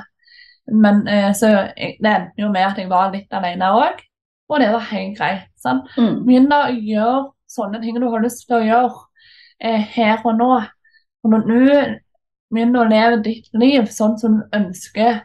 Men 0.73 1.07
eh, 1.09 1.33
så 1.35 1.51
jeg, 1.51 1.97
det 2.05 2.15
endte 2.15 2.45
jo 2.45 2.53
med 2.53 2.67
at 2.69 2.79
jeg 2.79 2.91
var 2.91 3.13
litt 3.13 3.33
alene 3.35 3.73
òg, 3.73 4.03
og 4.49 4.61
det 4.61 4.73
var 4.73 4.91
helt 4.93 5.19
greit. 5.19 5.47
Sant? 5.59 5.89
Mm. 5.99 6.25
Begynn 6.27 6.53
å 6.55 6.65
gjøre 6.71 7.31
sånne 7.49 7.81
ting 7.83 7.99
du 7.99 8.09
har 8.13 8.23
lyst 8.23 8.47
til 8.47 8.61
å 8.61 8.67
gjøre 8.67 9.07
eh, 9.65 9.81
her 9.97 10.21
og 10.25 10.37
nå. 10.39 10.53
Og 11.25 11.33
når 11.33 11.49
du 11.49 11.99
begynner 12.53 12.85
å 12.85 12.91
leve 12.91 13.21
ditt 13.25 13.49
liv 13.53 13.89
sånn 13.93 14.17
som 14.21 14.39
du 14.39 14.57
ønsker 14.57 15.23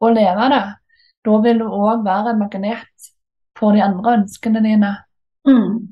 å 0.00 0.12
leve 0.12 0.48
det, 0.52 0.62
da 1.26 1.40
vil 1.42 1.58
du 1.62 1.66
òg 1.66 2.04
være 2.06 2.34
en 2.34 2.40
magnet 2.42 3.10
for 3.58 3.74
de 3.74 3.82
andre 3.84 4.18
ønskene 4.20 4.62
dine. 4.64 4.92
Mm. 5.48 5.86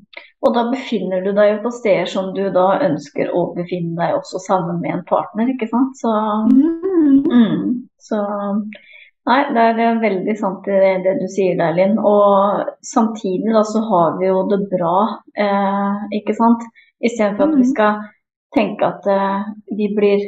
Og 0.45 0.53
da 0.53 0.65
befinner 0.69 1.23
du 1.25 1.31
deg 1.33 1.55
jo 1.55 1.61
på 1.63 1.71
steder 1.73 2.09
som 2.09 2.33
du 2.35 2.43
da 2.53 2.67
ønsker 2.85 3.31
å 3.33 3.47
befinne 3.55 3.95
deg 3.97 4.17
også 4.19 4.41
sammen 4.43 4.81
med 4.83 4.99
en 4.99 5.05
partner, 5.09 5.49
ikke 5.49 5.69
sant. 5.71 5.97
Så, 5.97 6.11
mm. 6.53 7.87
så 7.97 8.21
Nei, 9.25 9.39
det 9.55 9.61
er 9.71 9.79
er 9.81 9.95
veldig 10.03 10.33
sant 10.37 10.67
det, 10.69 10.89
det 11.01 11.15
du 11.17 11.25
sier 11.33 11.55
der, 11.57 11.73
Linn. 11.73 11.95
Og 11.97 12.67
samtidig 12.85 13.55
da 13.55 13.63
så 13.65 13.81
har 13.87 14.19
vi 14.19 14.27
jo 14.27 14.43
det 14.51 14.59
bra, 14.69 14.97
eh, 15.33 16.03
ikke 16.19 16.35
sant. 16.37 16.61
Istedenfor 17.01 17.47
at 17.47 17.55
vi 17.57 17.63
Mm. 17.63 17.71
skal 17.71 18.03
tenke 18.53 18.85
at 18.85 19.07
eh, 19.09 19.47
vi 19.79 19.87
blir 19.97 20.21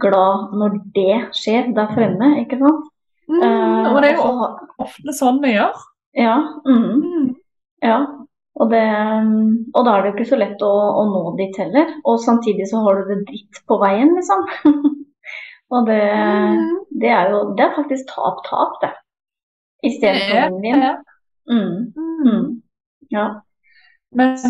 glad 0.00 0.52
når 0.58 0.78
det 0.94 1.16
skjer 1.36 1.72
der 1.76 1.90
fremme, 1.94 2.34
ikke 2.44 2.58
sant. 2.60 2.86
Mm, 3.28 3.42
Eh, 3.44 3.86
og 3.92 3.98
det 4.02 4.10
er 4.10 4.16
jo 4.16 4.28
ofte 4.80 5.12
sånn 5.12 5.40
vi 5.42 5.50
gjør. 5.52 5.74
ja, 6.16 6.36
mm. 6.64 6.84
Mm. 7.04 7.26
Ja, 7.84 7.98
og, 8.58 8.70
det, 8.72 8.80
og 9.74 9.84
da 9.84 9.92
er 9.96 10.02
det 10.02 10.08
jo 10.10 10.14
ikke 10.16 10.28
så 10.30 10.38
lett 10.40 10.62
å, 10.64 10.70
å 10.70 11.02
nå 11.12 11.36
dit 11.38 11.56
heller. 11.60 11.92
Og 12.08 12.18
samtidig 12.24 12.66
så 12.70 12.80
har 12.86 12.96
du 13.02 13.12
det 13.12 13.18
dritt 13.28 13.60
på 13.68 13.76
veien, 13.82 14.14
liksom. 14.16 14.46
og 15.74 15.86
det, 15.86 16.00
Mm. 16.08 16.78
det 17.00 17.10
er 17.12 17.30
jo 17.30 17.42
det 17.54 17.64
er 17.66 17.76
faktisk 17.76 18.08
tap-tap, 18.14 18.80
det. 18.82 18.90
i 19.84 19.92
Istedenfor 19.92 20.48
for 20.48 20.60
vinn-vinn. 20.64 21.04
Mm, 21.50 21.92
Mm. 21.96 22.24
mm. 22.24 22.62
Ja. 23.12 23.26
Mens 24.16 24.42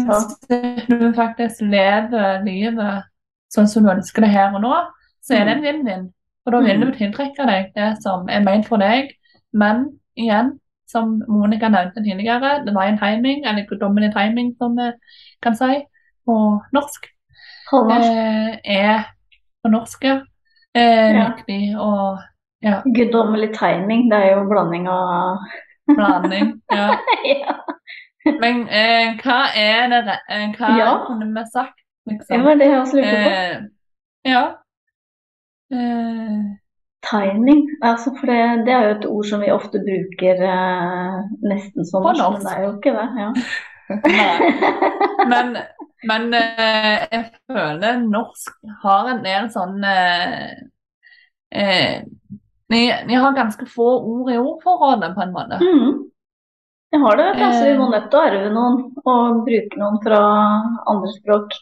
du 0.88 1.12
faktisk 1.14 1.60
lever 1.66 2.44
livet 2.46 3.04
sånn 3.52 3.66
som 3.68 3.82
du 3.84 3.90
ønsker 3.90 4.22
det 4.22 4.30
her 4.30 4.54
og 4.54 4.62
nå, 4.62 4.72
så 5.22 5.34
er 5.38 5.44
det 5.44 5.56
en 5.56 5.62
vinn-vinn. 5.62 6.06
For 6.44 6.50
da 6.52 6.60
vil 6.64 6.78
Mm. 6.80 6.86
du 6.86 6.92
tiltrekke 6.98 7.46
deg 7.46 7.72
det 7.74 7.98
som 8.02 8.28
er 8.28 8.40
ment 8.44 8.66
for 8.66 8.76
deg. 8.78 9.10
Men 9.52 9.98
igjen, 10.16 10.58
som 10.88 11.22
Monica 11.28 11.68
nevnte 11.68 12.00
tidligere, 12.02 12.64
det 12.64 12.74
var 12.74 12.88
en 12.88 12.98
timing, 12.98 13.44
eller 13.46 13.66
guddommelig 13.68 14.12
timing, 14.14 14.54
som 14.58 14.76
vi 14.76 14.92
kan 15.42 15.54
si 15.54 15.84
på 16.26 16.36
norsk, 16.72 17.06
eh, 17.92 18.56
er 18.64 19.04
på 19.64 19.70
norsk, 19.70 20.04
ja. 20.04 20.20
Eh, 20.74 21.12
Ja. 21.14 21.32
Viktig 21.36 21.76
og 21.78 22.18
Guddommelig 22.96 23.54
timing, 23.54 24.08
det 24.10 24.18
er 24.18 24.34
jo 24.36 24.48
blanding 24.48 24.88
av 24.88 25.38
blanding. 25.98 26.60
Ja. 26.72 26.96
ja. 27.24 27.54
Men 28.40 28.66
eh, 28.68 29.14
hva 29.22 29.38
er 29.56 29.88
det 29.88 30.16
eh, 30.30 30.48
Hva 30.58 30.72
Ja. 30.78 31.04
kunne 31.06 31.28
vi 31.34 31.44
sagt, 31.52 31.78
Det 32.06 32.12
liksom? 32.18 32.44
var 32.44 32.54
det 32.54 32.66
jeg 32.66 32.80
også 32.80 32.96
lurte 32.96 33.22
på. 33.24 33.30
Eh, 33.30 33.60
ja. 34.32 34.42
Eh, 35.72 36.38
Timing. 37.10 37.62
Altså 37.84 38.12
for 38.18 38.26
det, 38.26 38.66
det 38.66 38.74
er 38.74 38.84
jo 38.86 38.94
et 38.96 39.06
ord 39.06 39.26
som 39.28 39.42
vi 39.44 39.50
ofte 39.54 39.80
bruker 39.84 40.40
eh, 40.48 41.18
nesten 41.46 41.86
som 41.86 42.02
På 42.02 42.12
norsk, 42.16 42.38
men 42.38 42.46
det 42.46 42.54
er 42.56 42.64
jo 42.66 42.72
ikke 42.76 42.94
det. 42.96 43.08
Ja. 43.22 43.32
Men, 45.32 45.54
men 46.04 46.34
eh, 46.36 47.06
jeg 47.10 47.22
føler 47.48 48.02
norsk 48.02 48.52
har 48.82 49.08
en 49.14 49.22
del 49.24 49.48
sånn 49.52 49.80
eh, 49.84 50.50
eh, 51.56 52.02
de 52.68 53.14
har 53.16 53.32
ganske 53.36 53.64
få 53.72 53.86
ord 54.04 54.28
i 54.32 54.36
ordforrådet, 54.36 55.14
på 55.16 55.24
en 55.24 55.32
måte. 55.32 55.58
Mm. 55.64 55.94
Jeg 56.92 57.00
har 57.00 57.16
det. 57.16 57.28
Så 57.38 57.64
vi 57.64 57.78
må 57.78 57.86
Eh. 57.88 57.94
nødt 57.94 58.10
til 58.10 58.18
å 58.18 58.26
arve 58.28 58.50
noen 58.52 58.76
og 59.04 59.40
bruke 59.48 59.80
noen 59.80 59.98
fra 60.04 60.20
andre 60.88 61.12
språk. 61.16 61.56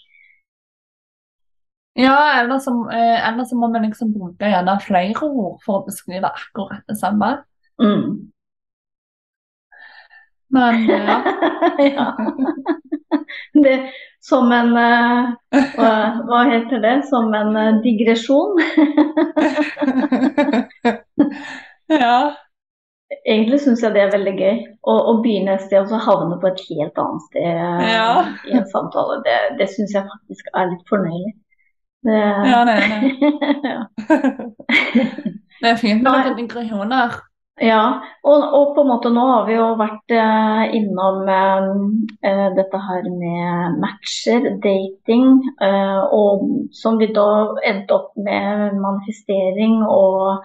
Ja, 1.97 2.41
eller 2.41 2.59
så, 2.59 2.91
eh, 2.93 3.29
eller 3.29 3.45
så 3.45 3.57
må 3.57 3.73
vi 3.73 3.79
liksom 3.87 4.13
bruke 4.13 4.49
gjerne 4.51 4.81
flere 4.85 5.23
ord 5.25 5.63
for 5.65 5.79
å 5.81 5.85
beskrive 5.87 6.29
akkurat 6.29 6.83
det 6.91 6.97
samme. 7.01 7.39
Mm. 7.81 8.29
Men 10.53 10.91
eh, 10.91 11.07
ja. 11.07 11.23
ja. 11.79 12.17
Det, 13.65 13.77
som 14.21 14.53
en 14.53 14.77
eh, 14.77 15.25
hva, 15.79 15.93
hva 16.29 16.43
heter 16.51 16.79
det? 16.85 17.03
Som 17.09 17.35
en 17.35 17.81
digresjon. 17.85 18.61
ja. 22.05 22.19
Egentlig 23.25 23.61
syns 23.63 23.83
jeg 23.87 23.95
det 23.95 24.01
er 24.05 24.13
veldig 24.13 24.37
gøy. 24.37 24.57
Å, 24.85 24.93
å 24.93 25.13
begynne 25.25 25.53
et 25.57 25.65
sted 25.65 25.81
og 25.81 25.89
så 25.95 25.99
havne 26.05 26.37
på 26.43 26.47
et 26.53 26.61
helt 26.69 26.97
annet 27.01 27.23
sted 27.31 27.49
Ja. 27.89 28.11
i 28.51 28.53
en 28.61 28.69
samtale. 28.69 29.15
Det, 29.25 29.39
det 29.63 29.69
syns 29.73 29.97
jeg 29.97 30.05
faktisk 30.13 30.45
er 30.53 30.69
litt 30.75 30.85
fornøyelig. 30.93 31.33
Det, 32.07 32.19
Ja, 32.53 32.61
det 32.69 32.75
er 32.75 32.81
det. 32.91 33.01
Det 35.63 35.71
er 35.73 35.79
fint 35.81 36.03
med 36.05 36.13
noen 36.13 36.37
digresjoner. 36.37 37.15
Ja, 37.65 37.81
og, 38.29 38.43
og 38.53 38.75
på 38.77 38.83
en 38.85 38.89
måte 38.91 39.09
nå 39.09 39.23
har 39.31 39.47
vi 39.49 39.55
jo 39.57 39.71
vært 39.81 40.13
eh, 40.13 40.75
innom 40.77 41.23
eh, 41.33 41.69
eh, 42.29 42.49
dette 42.59 42.81
her 42.85 43.07
med 43.09 43.79
matcher, 43.81 44.51
dating, 44.61 45.31
eh, 45.65 46.03
og 46.13 46.45
som 46.77 46.99
vi 47.01 47.09
da 47.17 47.25
endte 47.65 47.97
opp 47.97 48.11
med 48.21 48.77
manifestering 48.83 49.79
og 49.89 50.45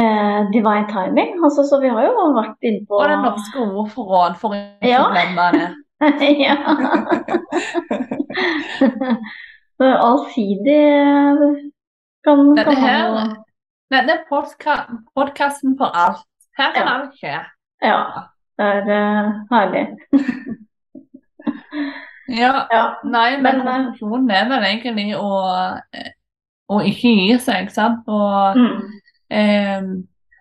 eh, 0.00 0.40
divine 0.56 0.88
timing. 0.88 1.36
Altså, 1.44 1.66
så 1.68 1.82
vi 1.84 1.92
har 1.92 2.08
jo 2.08 2.30
vært 2.40 2.56
inne 2.64 2.86
på 2.88 2.96
Og 3.02 3.12
det 3.12 3.20
norske 3.26 3.60
ordforråd, 3.68 4.40
for 4.40 4.56
ikke 4.56 4.88
å 4.88 4.94
Ja. 4.94 5.04
glemme 5.12 5.50
det. 5.58 5.68
ja. 6.48 6.56
Allsidig 9.80 10.76
eh, 10.76 11.36
kan, 12.24 12.42
kan 12.56 12.56
denne, 12.56 12.74
her 12.80 13.06
jo 13.08 13.22
Denne 13.90 14.16
podka 14.28 14.74
podkasten 15.16 15.76
for 15.78 15.90
alt. 15.96 16.26
Her 16.58 16.72
kan 16.74 16.86
Ja. 16.86 16.92
alt 16.98 17.14
skje. 17.18 17.36
Ja, 17.82 18.00
det 18.58 18.66
er 18.66 18.90
uh, 18.92 19.30
herlig. 19.50 19.86
Ja, 22.28 22.66
Ja. 22.72 22.84
nei, 23.04 23.36
men 23.40 23.42
Men, 23.42 23.60
eh, 23.60 23.64
konklusjonen 23.74 24.30
er 24.30 24.48
vel 24.48 24.62
egentlig 24.68 25.16
å, 25.18 25.30
å 26.70 26.80
ikke 26.86 27.14
gi 27.16 27.38
seg, 27.42 27.70
sant. 27.74 28.04
Og 28.06 28.56
Mm. 28.56 28.82
eh, 29.30 29.80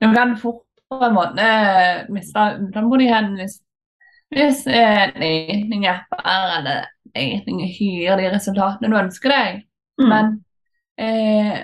du 0.02 0.14
kan 0.14 0.36
fort 0.38 0.66
på 0.92 1.00
en 1.06 1.14
måte 1.14 2.06
miste 2.10 2.40
utålmodigheten 2.60 3.34
hvis, 3.40 3.60
hvis 4.36 4.68
eh, 4.68 5.08
datingapper 5.16 6.22
eller 6.26 6.86
ikke 7.16 7.88
gir 7.90 8.20
de 8.20 8.30
resultatene 8.34 8.92
du 8.92 8.98
ønsker 9.00 9.34
deg. 9.34 9.64
Mm. 10.00 10.10
Men, 10.12 10.32
eh, 11.02 11.58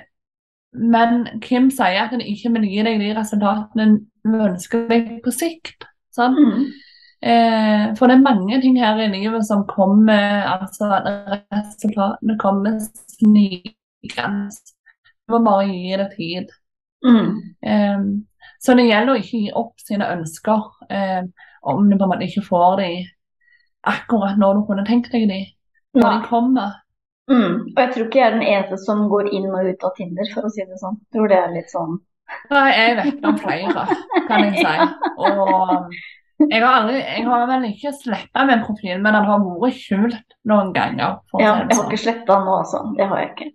men 0.76 1.42
Kim 1.44 1.70
sier 1.72 2.06
at 2.06 2.16
en 2.16 2.24
ikke 2.24 2.52
vil 2.58 2.68
gi 2.70 2.86
deg 2.88 3.00
de 3.04 3.14
resultatene 3.18 3.90
du 4.26 4.36
ønsker 4.50 4.88
deg 4.90 5.14
på 5.24 5.34
sikt. 5.34 5.88
Sånn? 6.16 6.36
Mm. 6.36 6.66
Eh, 7.26 7.84
for 7.98 8.08
det 8.08 8.18
er 8.18 8.26
mange 8.26 8.60
ting 8.62 8.78
her 8.78 9.00
i 9.02 9.08
livet 9.10 9.46
som 9.48 9.64
kommer 9.66 10.46
altså 10.52 10.92
Resultatene 11.00 12.38
kommer 12.42 12.78
snikende. 13.16 14.52
Du 15.26 15.34
må 15.34 15.42
bare 15.48 15.70
gi 15.72 15.98
det 15.98 16.10
tid. 16.18 16.54
Mm. 17.06 17.32
Eh, 17.66 18.06
så 18.62 18.76
det 18.78 18.88
gjelder 18.88 19.14
å 19.14 19.20
ikke 19.22 19.42
gi 19.42 19.52
opp 19.58 19.82
sine 19.82 20.10
ønsker. 20.18 20.70
Eh, 20.90 21.24
om 21.66 21.90
du 21.90 21.98
på 21.98 22.06
en 22.06 22.12
måte 22.14 22.28
ikke 22.28 22.46
får 22.46 22.80
de 22.82 22.90
akkurat 23.92 24.40
når 24.42 24.58
du 24.58 24.66
kunne 24.70 24.88
tenkt 24.88 25.14
deg 25.14 25.28
de, 25.30 25.40
når 25.98 26.06
ja. 26.06 26.16
de 26.16 26.30
kommer. 26.30 26.74
Mm. 27.32 27.54
Og 27.72 27.80
jeg 27.82 27.94
tror 27.94 28.06
ikke 28.06 28.20
jeg 28.20 28.28
er 28.28 28.36
den 28.36 28.46
eneste 28.46 28.78
som 28.84 29.08
går 29.10 29.32
inn 29.34 29.48
og 29.50 29.66
ut 29.66 29.86
av 29.88 29.96
Tinder, 29.98 30.28
for 30.34 30.46
å 30.46 30.52
si 30.54 30.66
det 30.66 30.78
sånn. 30.82 31.00
Jeg 31.02 31.18
tror 31.18 31.32
det 31.32 31.40
er 31.42 31.56
litt 31.56 31.72
sånn 31.74 31.96
Nei, 32.50 32.70
jeg 32.74 32.94
vet 32.98 33.26
om 33.30 33.36
flere, 33.38 33.84
kan 34.26 34.46
jeg 34.48 34.56
si. 34.58 34.86
Og 35.22 36.50
jeg 36.52 36.62
har, 36.64 36.72
aldri, 36.82 36.96
jeg 37.00 37.26
har 37.30 37.44
vel 37.48 37.68
ikke 37.70 37.92
sletta 37.96 38.46
min 38.50 38.64
profil, 38.66 38.98
men 38.98 39.14
den 39.16 39.28
har 39.30 39.44
vært 39.62 39.78
skjult 39.78 40.34
noen 40.50 40.74
ganger. 40.76 41.20
Ja, 41.38 41.40
jeg 41.40 41.52
har 41.52 41.70
sånn. 41.70 41.86
ikke 41.86 42.02
sletta 42.02 42.26
den 42.34 42.50
nå, 42.50 42.56
altså. 42.64 42.82
Det 42.98 43.08
har 43.12 43.22
jeg 43.22 43.30
ikke. 43.32 43.52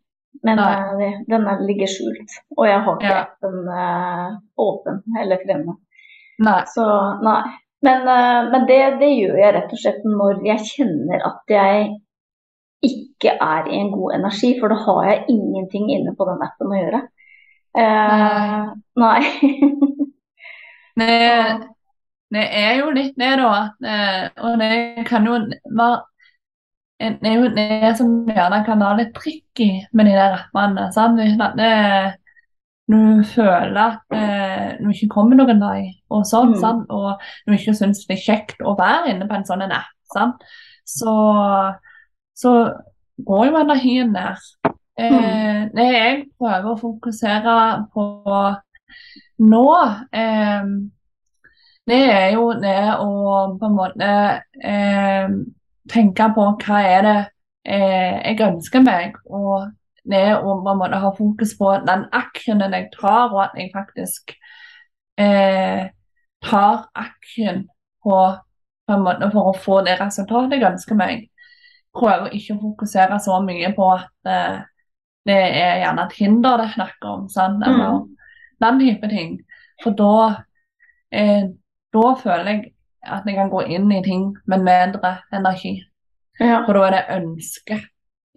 Men 0.47 0.63
eh, 0.65 1.19
den 1.29 1.49
er, 1.51 1.65
ligger 1.69 1.91
skjult. 1.91 2.39
Og 2.57 2.65
jeg 2.69 2.81
har 2.87 2.97
ikke 2.97 3.11
Ja. 3.11 3.19
appen 3.27 3.59
uh, 3.69 4.39
åpen 4.57 5.03
eller 5.21 5.43
fremme. 5.45 5.77
Nei. 6.41 6.61
Så 6.73 6.87
nei. 7.27 7.43
Men, 7.87 8.05
eh, 8.09 8.51
men 8.53 8.67
det, 8.69 8.79
det 9.01 9.11
gjør 9.15 9.39
jeg 9.41 9.55
rett 9.57 9.75
og 9.75 9.81
slett 9.81 10.07
når 10.07 10.43
jeg 10.47 10.67
kjenner 10.69 11.25
at 11.31 11.55
jeg 11.55 11.89
ikke 12.85 13.35
er 13.45 13.69
i 13.69 13.79
en 13.81 13.91
god 13.93 14.15
energi, 14.19 14.55
for 14.61 14.73
da 14.73 14.77
har 14.85 15.01
jeg 15.11 15.25
ingenting 15.35 15.91
inne 15.93 16.15
på 16.17 16.27
den 16.29 16.45
appen 16.45 16.73
å 16.73 16.79
gjøre. 16.81 17.01
Uh, 17.77 18.71
nei. 18.99 19.21
Det, 21.01 21.17
det 22.35 22.43
er 22.61 22.73
jo 22.81 22.89
litt 22.93 23.15
det, 23.21 23.29
da. 23.41 23.51
eh, 23.87 24.25
Og 24.45 24.57
det 24.61 25.05
kan 25.09 25.25
jo 25.29 25.37
være 25.79 26.01
Det 27.01 27.31
er 27.31 27.37
jo 27.39 27.53
det 27.57 27.93
som 27.97 28.11
gjerne 28.29 28.59
kan 28.67 28.83
være 28.83 28.99
litt 28.99 29.15
tricky 29.17 29.69
med 29.97 30.11
de 30.11 30.17
der 30.19 30.35
rappene. 30.35 30.91
sant? 30.93 31.21
Hvis 31.21 31.39
det, 32.91 33.01
du 33.21 33.25
føler 33.35 33.81
at 33.81 34.15
eh, 34.17 34.71
du 34.81 34.89
ikke 34.91 35.09
kommer 35.15 35.39
noen 35.39 35.61
vei, 35.63 35.83
og 36.11 36.25
sånn, 36.27 36.55
Mm. 36.57 36.61
sant? 36.61 36.87
og 36.91 37.21
du 37.47 37.53
ikke 37.55 37.75
syns 37.79 38.05
det 38.07 38.17
er 38.19 38.25
kjekt 38.25 38.63
å 38.67 38.77
være 38.79 39.13
inne 39.15 39.29
på 39.31 39.35
en 39.39 39.45
sånn 39.49 39.63
en 39.63 39.73
app, 39.79 39.93
sant? 40.15 40.43
Så, 40.85 41.15
så 42.35 42.53
går 43.27 43.47
jo 43.51 43.61
energien 43.61 44.13
der. 44.15 44.39
Eh, 44.99 45.69
det 45.75 45.87
jeg 45.95 46.25
prøver 46.41 46.73
å 46.73 46.79
fokusere 46.81 47.55
på 47.95 48.07
nå, 49.39 49.67
eh, 50.13 50.65
det 51.91 52.01
er 52.13 52.33
jo 52.35 52.53
det 52.61 52.79
å 53.01 53.11
på 53.59 53.67
en 53.71 53.77
måte 53.77 54.09
eh, 54.63 55.29
tenke 55.91 56.27
på 56.35 56.49
hva 56.65 56.81
er 56.87 57.03
det 57.07 57.19
eh, 57.65 58.21
jeg 58.33 58.41
ønsker 58.47 58.83
meg, 58.85 59.17
og 59.27 59.71
det 60.05 60.27
og 60.37 60.63
på 60.65 60.73
en 60.73 60.79
måte 60.81 61.01
fokus 61.17 61.55
på 61.59 61.73
den 61.87 62.07
actionen 62.13 62.77
jeg 62.77 62.89
tar, 62.95 63.33
og 63.33 63.43
at 63.45 63.59
jeg 63.59 63.71
faktisk 63.75 64.33
eh, 65.21 65.91
tar 66.43 66.87
action 66.95 67.67
på, 68.05 68.19
på 68.87 68.97
en 68.97 69.05
måte 69.05 69.31
for 69.33 69.51
å 69.51 69.59
få 69.67 69.81
det 69.87 69.99
resultatet 70.01 70.59
jeg 70.59 70.73
ønsker 70.73 70.99
meg. 70.99 71.29
Prøver 71.97 72.35
ikke 72.37 72.57
å 72.57 72.63
fokusere 72.63 73.19
så 73.21 73.41
mye 73.45 73.73
på 73.77 73.89
at 73.93 74.31
eh, 74.31 74.61
det 75.29 75.37
er 75.37 75.83
gjerne 75.83 76.09
Tinder 76.15 76.63
det 76.63 76.71
snakker 76.75 76.97
snakk 76.97 77.09
om, 77.13 77.29
sant? 77.29 77.65
eller 77.67 78.07
den 78.61 78.81
type 78.81 79.09
ting. 79.09 79.39
For 79.83 79.97
da, 79.97 80.45
eh, 81.13 81.49
da 81.93 82.07
føler 82.23 82.51
jeg 82.53 82.73
at 83.03 83.27
jeg 83.27 83.37
kan 83.37 83.53
gå 83.53 83.63
inn 83.69 83.93
i 83.93 84.03
ting 84.05 84.31
med 84.47 84.65
mindre 84.65 85.19
energi. 85.33 85.79
Ja. 86.41 86.63
For 86.67 86.77
da 86.77 86.87
er 86.87 86.97
det 86.97 87.19
ønsket 87.19 87.89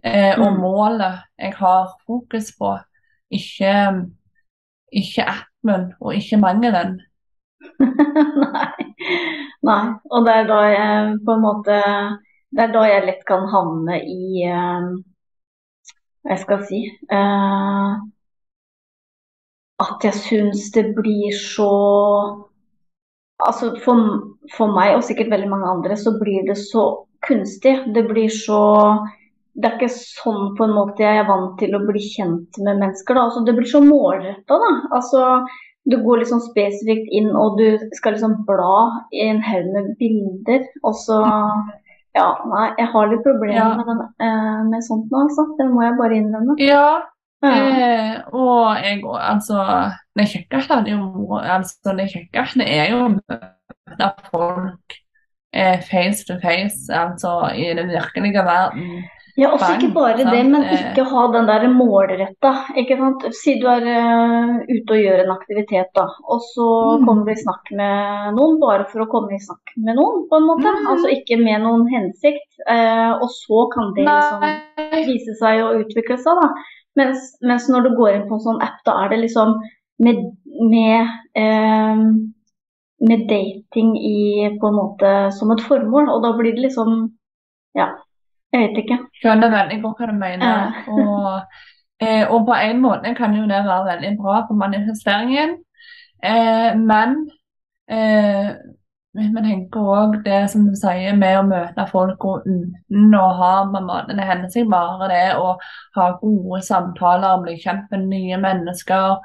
eh, 0.04 0.34
og 0.38 0.52
Mm. 0.52 0.60
målet 0.60 1.22
jeg 1.38 1.54
har 1.58 1.88
fokus 2.06 2.52
på, 2.58 2.76
ikke, 3.30 3.74
ikke 4.92 5.22
appen 5.28 5.92
og 6.00 6.14
ikke 6.14 6.36
mangelen. 6.36 7.00
Nei. 8.44 8.84
Nei. 9.64 9.84
Og 10.10 10.26
det 10.26 10.34
er 10.34 10.46
da 10.50 10.60
jeg 10.68 11.18
på 11.26 11.36
en 11.36 11.42
måte 11.44 11.76
Det 12.54 12.62
er 12.64 12.72
da 12.74 12.82
jeg 12.86 13.06
lett 13.06 13.22
kan 13.26 13.46
havne 13.50 13.96
i 14.04 14.44
eh, 14.46 14.88
Hva 16.24 16.34
jeg 16.34 16.42
skal 16.44 16.64
si 16.68 16.80
eh, 17.18 17.94
At 19.84 20.04
jeg 20.06 20.14
syns 20.20 20.68
det 20.76 20.86
blir 20.96 21.32
så 21.40 21.70
Altså 23.44 23.74
for, 23.84 23.98
for 24.56 24.72
meg, 24.72 24.94
og 24.96 25.02
sikkert 25.04 25.30
veldig 25.32 25.48
mange 25.50 25.66
andre, 25.68 25.96
så 25.98 26.14
blir 26.20 26.46
det 26.48 26.56
så 26.60 26.84
kunstig. 27.26 27.74
Det 27.94 28.04
blir 28.08 28.30
så 28.30 28.60
Det 29.54 29.68
er 29.68 29.76
ikke 29.78 29.92
sånn 29.94 30.56
på 30.58 30.64
en 30.66 30.72
måte 30.74 31.04
jeg 31.04 31.20
er 31.20 31.28
vant 31.28 31.52
til 31.60 31.76
å 31.76 31.82
bli 31.86 32.00
kjent 32.02 32.56
med 32.66 32.80
mennesker. 32.80 33.14
Da. 33.14 33.28
Altså, 33.28 33.44
det 33.46 33.54
blir 33.54 33.68
så 33.70 33.80
målretta, 33.84 34.56
da. 34.58 34.70
Altså, 34.96 35.22
du 35.86 35.98
går 36.02 36.22
liksom 36.22 36.40
spesifikt 36.42 37.10
inn 37.14 37.28
og 37.36 37.58
du 37.60 37.78
skal 37.94 38.16
liksom 38.16 38.38
bla 38.48 39.04
i 39.12 39.28
en 39.28 39.42
haug 39.44 39.66
med 39.76 39.94
bilder, 40.00 40.66
og 40.82 40.94
så 41.04 41.20
Ja, 42.14 42.28
nei, 42.46 42.68
jeg 42.78 42.86
har 42.92 43.08
litt 43.10 43.24
problemer 43.24 43.56
Ja. 43.58 43.74
med, 43.74 43.86
den, 43.90 44.00
eh, 44.22 44.60
med 44.70 44.84
sånt 44.86 45.10
nå, 45.10 45.22
altså. 45.26 45.48
Det 45.58 45.66
må 45.66 45.82
jeg 45.82 45.96
bare 45.98 46.14
innrømme. 46.20 46.54
Ja, 46.62 47.00
Ja. 47.42 47.50
eh, 47.50 48.20
og 48.32 48.76
jeg 48.82 49.02
altså 49.04 49.92
Det 50.16 50.28
kjekkeste 50.30 50.78
er 50.78 50.90
jo 50.94 51.34
altså, 51.42 51.96
det 51.96 52.06
kjekkeste 52.12 52.62
er 52.62 52.90
jo 52.92 53.00
å 53.04 53.08
møte 53.16 54.12
folk 54.30 54.94
eh, 55.52 55.80
face 55.80 56.24
to 56.26 56.38
face, 56.40 56.86
altså 56.94 57.50
i 57.54 57.74
den 57.74 57.88
virkelige 57.90 58.44
verden. 58.46 59.04
Ja, 59.36 59.48
også 59.50 59.72
ikke 59.74 59.88
bare 59.94 60.16
det, 60.18 60.42
men 60.46 60.62
Eh. 60.62 60.72
ikke 60.94 61.04
ha 61.10 61.22
den 61.32 61.46
der 61.48 61.64
målretta. 61.68 62.52
Ikke 62.78 62.96
sant? 63.00 63.24
Si 63.34 63.56
du 63.58 63.66
er 63.66 63.82
uh, 63.82 64.60
ute 64.70 64.94
og 64.94 65.00
gjør 65.02 65.22
en 65.24 65.32
aktivitet, 65.34 65.88
da, 65.96 66.04
og 66.30 66.40
så 66.54 66.66
Mm. 67.00 67.06
kommer 67.06 67.24
du 67.26 67.32
i 67.32 67.42
snakk 67.42 67.72
med 67.72 68.34
noen 68.36 68.60
bare 68.60 68.84
for 68.92 69.02
å 69.02 69.08
komme 69.10 69.34
i 69.34 69.40
snakk 69.42 69.74
med 69.76 69.96
noen, 69.98 70.28
på 70.30 70.36
en 70.38 70.46
måte. 70.46 70.70
Mm. 70.70 70.86
Altså 70.92 71.10
ikke 71.16 71.40
med 71.42 71.62
noen 71.66 71.88
hensikt. 71.90 72.46
Uh, 72.70 73.18
og 73.18 73.28
så 73.28 73.64
kan 73.74 73.90
det 73.96 74.04
liksom 74.06 74.40
Nei. 74.40 75.02
vise 75.10 75.34
seg 75.42 75.64
å 75.64 75.74
utvikle 75.82 76.16
seg, 76.16 76.38
da. 76.42 76.48
Mens, 76.96 77.36
mens 77.42 77.68
når 77.68 77.88
du 77.88 77.96
går 77.96 78.14
inn 78.14 78.28
på 78.28 78.34
en 78.38 78.46
sånn 78.46 78.62
app, 78.62 78.78
da 78.86 78.92
er 79.02 79.08
det 79.10 79.18
liksom 79.26 79.58
med, 79.98 80.16
med, 80.70 81.08
eh, 81.34 81.96
med 83.08 83.26
dating 83.28 83.96
i 83.98 84.46
på 84.60 84.68
en 84.70 84.78
måte 84.78 85.32
som 85.34 85.50
et 85.50 85.60
formål, 85.60 86.08
og 86.08 86.22
da 86.22 86.32
blir 86.38 86.54
det 86.54 86.62
liksom 86.70 87.10
Ja, 87.74 87.88
jeg 88.54 88.68
vet 88.68 88.82
ikke. 88.84 88.98
skjønner 89.20 89.52
veldig 89.54 89.80
godt 89.82 90.00
hva 90.00 90.10
du 90.10 90.18
mener. 90.18 90.54
Ja. 90.54 90.84
Og, 90.94 91.58
eh, 92.00 92.24
og 92.28 92.46
på 92.48 92.54
en 92.60 92.80
måte 92.82 93.14
kan 93.18 93.34
jo 93.36 93.46
det 93.50 93.64
være 93.66 93.88
veldig 93.92 94.14
bra 94.20 94.44
for 94.48 94.58
manifesteringen, 94.60 95.56
eh, 96.24 96.70
men 96.78 97.16
eh, 97.90 98.54
vi 99.14 99.28
tenker 99.30 99.90
òg 99.94 100.14
det 100.24 100.40
som 100.50 100.64
du 100.66 100.74
sier 100.74 101.14
med 101.14 101.36
å 101.38 101.46
møte 101.46 101.84
folk 101.90 102.24
og 102.26 102.46
uten 102.48 103.14
å 103.14 103.26
ha 103.38 103.52
måte 103.70 104.16
det 104.16 104.26
hender 104.26 104.50
seg 104.50 104.66
bare 104.70 105.06
det 105.12 105.26
å 105.38 105.52
ha 105.94 106.06
gode 106.18 106.62
samtaler, 106.66 107.42
bli 107.44 107.54
kjent 107.62 107.86
med 107.92 108.08
nye 108.10 108.40
mennesker 108.42 109.20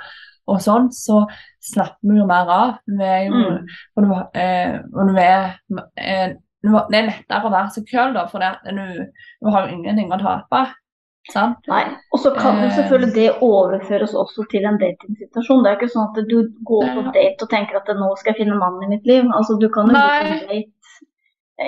og 0.49 0.61
sånn, 0.61 0.91
så 0.93 1.23
slapper 1.61 2.09
vi 2.09 2.19
jo 2.19 2.27
mer 2.29 2.49
av. 2.53 2.77
Vi 2.85 3.05
er 3.05 3.25
jo, 3.27 3.33
Mm. 3.33 3.65
og 3.97 4.37
eh, 4.37 4.79
og 4.93 5.09
du 5.09 5.17
er, 5.17 5.57
du, 6.63 6.69
det 6.91 6.97
er 6.99 7.07
lettere 7.07 7.47
å 7.47 7.51
være 7.53 7.71
seg 7.75 7.87
sjøl, 7.87 8.13
da, 8.17 8.25
for 8.27 8.39
det, 8.43 8.49
du, 8.75 9.05
du 9.43 9.49
har 9.53 9.69
ingenting 9.71 10.11
å 10.11 10.19
tape. 10.21 10.61
Sant? 11.29 11.59
Nei. 11.69 11.83
Og 12.15 12.19
så 12.23 12.31
kan 12.33 12.57
jo 12.63 12.67
Eh. 12.69 12.73
selvfølgelig 12.77 13.13
det 13.13 13.27
overføres 13.45 14.13
også 14.17 14.45
til 14.49 14.65
en 14.65 14.79
datingsituasjon. 14.81 15.63
Det 15.63 15.69
er 15.71 15.77
ikke 15.77 15.91
sånn 15.93 16.09
at 16.09 16.29
du 16.31 16.37
går 16.65 16.87
på 16.95 17.03
date 17.13 17.43
og 17.45 17.49
tenker 17.51 17.77
at 17.77 17.91
nå 17.99 18.07
skal 18.17 18.33
jeg 18.33 18.39
finne 18.45 18.57
mannen 18.57 18.87
i 18.87 18.95
mitt 18.95 19.05
liv. 19.05 19.27
Altså 19.35 19.59
du 19.61 19.67
kan 19.69 19.87
jo 19.91 19.93
Nei. 19.93 20.39
date. 20.49 20.63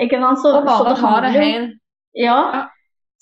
Ikke 0.02 0.18
sant? 0.22 0.40
Så, 0.42 0.54
Og 0.56 0.64
bare 0.66 0.96
ta 0.98 1.20
det 1.20 1.32
helt 1.36 1.74
Ja. 2.16 2.38
Ja. 2.52 2.62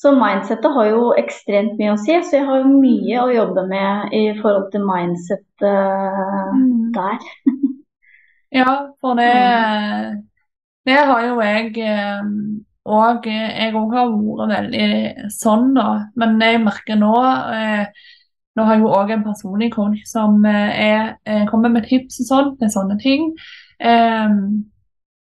Så 0.00 0.14
mindsettet 0.16 0.72
har 0.72 0.86
jo 0.88 1.10
ekstremt 1.18 1.74
mye 1.76 1.92
å 1.92 1.98
si. 2.00 2.14
Så 2.24 2.38
jeg 2.38 2.46
har 2.46 2.62
jo 2.62 2.70
mye 2.72 3.20
å 3.20 3.28
jobbe 3.34 3.66
med 3.68 4.14
i 4.16 4.22
forhold 4.40 4.70
til 4.72 4.80
mindset 4.86 5.44
eh, 5.66 6.54
der. 6.96 7.18
Ja, 8.52 8.70
for 9.00 9.14
det, 9.14 9.28
Mm. 9.30 10.22
Det 10.88 10.96
har 10.96 11.26
jo 11.26 11.40
jeg 11.44 11.74
òg. 12.84 13.26
jeg 13.26 13.74
òg 13.76 13.92
har 13.94 14.08
vært 14.14 14.54
veldig 14.54 15.28
sånn, 15.34 15.74
da. 15.76 15.88
Men 16.16 16.40
jeg 16.40 16.62
merker 16.64 16.98
nå 17.00 17.14
eh, 17.54 17.84
Nå 18.58 18.64
har 18.66 18.74
jeg 18.74 18.82
jo 18.82 18.88
òg 18.90 19.10
en 19.14 19.22
personlig 19.22 19.68
coach 19.72 20.00
som 20.10 20.40
eh, 20.44 20.80
er, 20.82 21.12
eh, 21.24 21.44
kommer 21.48 21.70
med 21.70 21.84
tips 21.86 22.18
og 22.24 22.26
sånn 22.26 22.48
til 22.58 22.72
sånne 22.72 22.96
ting. 23.00 23.28
Eh, 23.78 24.32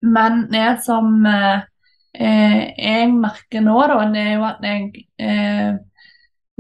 men 0.03 0.41
det 0.51 0.83
som 0.83 1.23
eh, 1.31 1.63
eh, 2.19 2.57
jeg 2.75 3.13
merker 3.15 3.63
nå, 3.63 3.77
da, 3.93 4.01
det 4.11 4.25
er 4.25 4.33
jo 4.35 4.47
at 4.49 4.67
jeg 4.67 5.07
eh, 5.23 5.73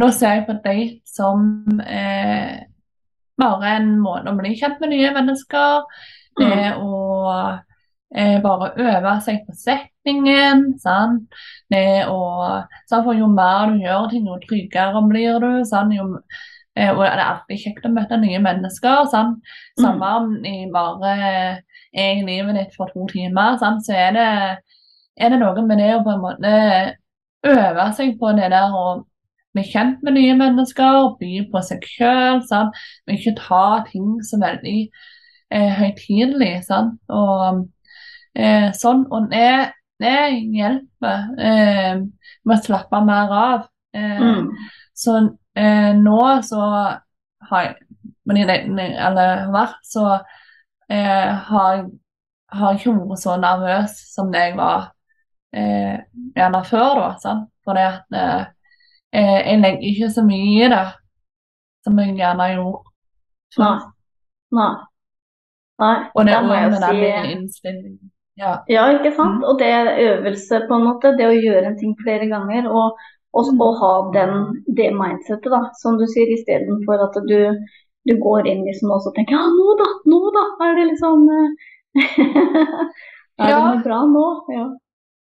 Nå 0.00 0.07
ser 0.16 0.38
jeg 0.38 0.46
på 0.46 0.55
date 0.64 1.02
som 1.05 1.42
eh, 1.85 2.62
bare 3.38 3.74
en 3.76 3.90
måte 4.00 4.31
å 4.33 4.38
bli 4.38 4.55
kjent 4.57 4.81
med 4.81 4.94
nye 4.94 5.11
mennesker. 5.14 5.85
Det 6.38 6.70
å 6.81 7.02
eh, 7.35 7.59
bare 8.44 8.72
øve 8.77 9.16
seg 9.25 9.42
på 9.46 9.55
setningen. 9.57 10.64
Sant? 10.83 11.29
Det 11.72 12.05
å, 12.11 12.18
sant? 12.88 13.05
For 13.07 13.16
jo 13.16 13.29
mer 13.33 13.72
du 13.72 13.85
gjør 13.85 14.09
ting, 14.12 14.27
jo 14.29 14.40
tryggere 14.44 15.05
blir 15.09 15.38
du. 15.42 15.51
Sant? 15.68 15.94
Jo, 15.96 16.09
eh, 16.77 16.90
og 16.92 17.05
det 17.05 17.12
er 17.12 17.25
alltid 17.27 17.62
kjekt 17.64 17.88
å 17.88 17.92
møte 17.94 18.20
nye 18.20 18.40
mennesker. 18.42 19.07
Sant? 19.12 19.55
Samme 19.81 20.11
om 20.20 20.35
de 20.44 20.57
bare 20.75 21.14
er 21.92 22.18
i 22.18 22.27
livet 22.27 22.57
ditt 22.57 22.77
for 22.77 22.92
to 22.92 23.07
timer, 23.12 23.57
sant? 23.61 23.85
så 23.87 23.96
er 23.96 24.12
det, 24.16 24.29
er 25.20 25.33
det 25.33 25.40
noe 25.40 25.64
med 25.66 25.81
det 25.81 25.90
å 25.96 26.05
på 26.05 26.12
en 26.14 26.22
måte 26.22 26.53
øve 27.42 27.88
seg 27.96 28.14
på 28.20 28.33
det 28.38 28.53
der 28.53 28.72
å 28.72 29.03
bli 29.53 29.64
kjent 29.68 30.01
med 30.05 30.16
nye 30.16 30.37
mennesker, 30.38 31.11
by 31.20 31.42
på 31.53 31.61
seg 31.66 31.85
sjøl, 31.85 32.40
men 32.48 33.18
ikke 33.18 33.35
ta 33.37 33.64
ting 33.90 34.14
så 34.25 34.38
veldig 34.40 34.79
eh, 35.53 35.72
høytidelig. 35.77 36.55
Og 37.12 37.66
eh, 38.35 38.68
sånn, 38.77 39.07
og 39.12 39.31
det, 39.33 39.73
det 40.03 40.16
hjelper 40.55 41.33
eh, 41.38 42.03
med 42.45 42.57
å 42.57 42.62
slappe 42.62 43.01
mer 43.07 43.35
av. 43.37 43.64
Eh, 43.95 44.23
mm. 44.23 44.51
Så 44.95 45.16
eh, 45.59 45.92
nå 45.99 46.21
så 46.47 46.62
har 47.51 47.66
jeg 47.66 47.79
eller 48.23 49.49
vært, 49.53 49.81
så 49.83 50.07
eh, 50.88 51.33
har 51.49 51.75
jeg 51.75 52.79
ikke 52.79 52.95
vært 52.97 53.23
så 53.23 53.37
nervøs 53.40 53.97
som 54.12 54.31
det 54.33 54.47
jeg 54.47 54.57
var 54.61 54.92
eh, 55.57 55.99
gjerne 56.37 56.62
før. 56.68 57.01
da, 57.01 57.11
sant? 57.23 57.49
Fordi 57.66 57.85
at 57.88 58.16
eh, 58.18 58.45
jeg 59.12 59.61
legger 59.61 59.88
ikke 59.90 60.11
så 60.11 60.25
mye 60.27 60.49
i 60.55 60.71
det 60.73 60.87
som 61.85 61.99
jeg 61.99 62.16
gjerne 62.16 62.49
gjorde 62.55 62.88
Nei. 63.61 63.75
Nei. 64.57 64.73
Nei. 65.83 65.97
Og 66.14 66.25
det 66.25 66.38
må 66.40 66.55
med 66.57 66.79
si 66.79 67.01
den 67.03 67.27
innstillingen. 67.35 68.12
Ja. 68.40 68.53
ja, 68.66 68.85
ikke 68.97 69.12
sant. 69.16 69.40
Mm. 69.40 69.49
Og 69.49 69.59
det 69.61 69.68
er 69.68 69.99
øvelse, 70.07 70.62
på 70.68 70.77
en 70.79 70.87
måte. 70.88 71.14
Det 71.18 71.29
å 71.29 71.37
gjøre 71.37 71.66
en 71.68 71.79
ting 71.81 71.95
flere 72.01 72.29
ganger. 72.31 72.68
Og, 72.71 72.99
og, 73.33 73.51
mm. 73.53 73.62
og 73.64 73.81
ha 73.81 73.92
den, 74.16 74.37
det 74.79 74.90
mindsettet, 74.97 75.51
da, 75.53 75.64
som 75.81 75.99
du 76.01 76.07
sier, 76.11 76.33
istedenfor 76.33 77.07
at 77.09 77.18
du, 77.29 77.38
du 78.09 78.14
går 78.23 78.49
inn 78.51 78.64
liksom 78.68 78.92
og 78.95 79.11
tenker 79.16 79.37
ja, 79.37 79.42
nå 79.57 79.77
da, 79.81 79.88
nå 80.11 80.23
da, 80.37 80.47
er 80.68 80.79
det 80.81 80.88
liksom 80.92 81.29
Er 83.42 83.49
det 83.49 83.59
noe 83.59 83.79
bra 83.85 83.99
nå? 84.07 84.25
Ja. 84.53 84.64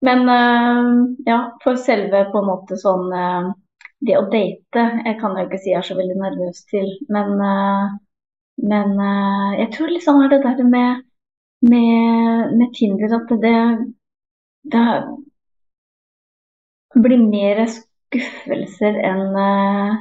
Men 0.05 0.29
uh, 0.29 0.91
ja, 1.27 1.39
for 1.63 1.79
selve 1.81 2.27
på 2.33 2.43
en 2.43 2.49
måte 2.49 2.77
sånn 2.79 3.09
uh, 3.13 3.49
det 4.05 4.19
å 4.19 4.27
date 4.31 4.85
Jeg 5.07 5.17
kan 5.21 5.37
jo 5.37 5.47
ikke 5.47 5.61
si 5.61 5.73
jeg 5.73 5.81
er 5.81 5.87
så 5.89 5.97
veldig 5.97 6.19
nervøs 6.21 6.61
til, 6.71 6.91
men, 7.13 7.41
men 8.61 8.93
jeg 9.57 9.71
tror 9.73 9.89
liksom 9.91 10.21
er 10.21 10.35
det 10.35 10.43
der 10.45 10.61
med, 10.69 11.01
med, 11.61 12.57
med 12.59 12.75
Tinder 12.75 13.17
at 13.17 13.31
det, 13.43 13.57
det 14.73 14.87
blir 17.03 17.23
mer 17.23 17.65
skuffelser 17.71 18.99
enn 19.11 19.37
uh, 19.37 19.97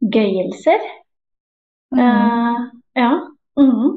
gøyelser. 0.00 0.84
Mm. 1.94 2.68
ja. 2.98 3.12
Mm. 3.58 3.94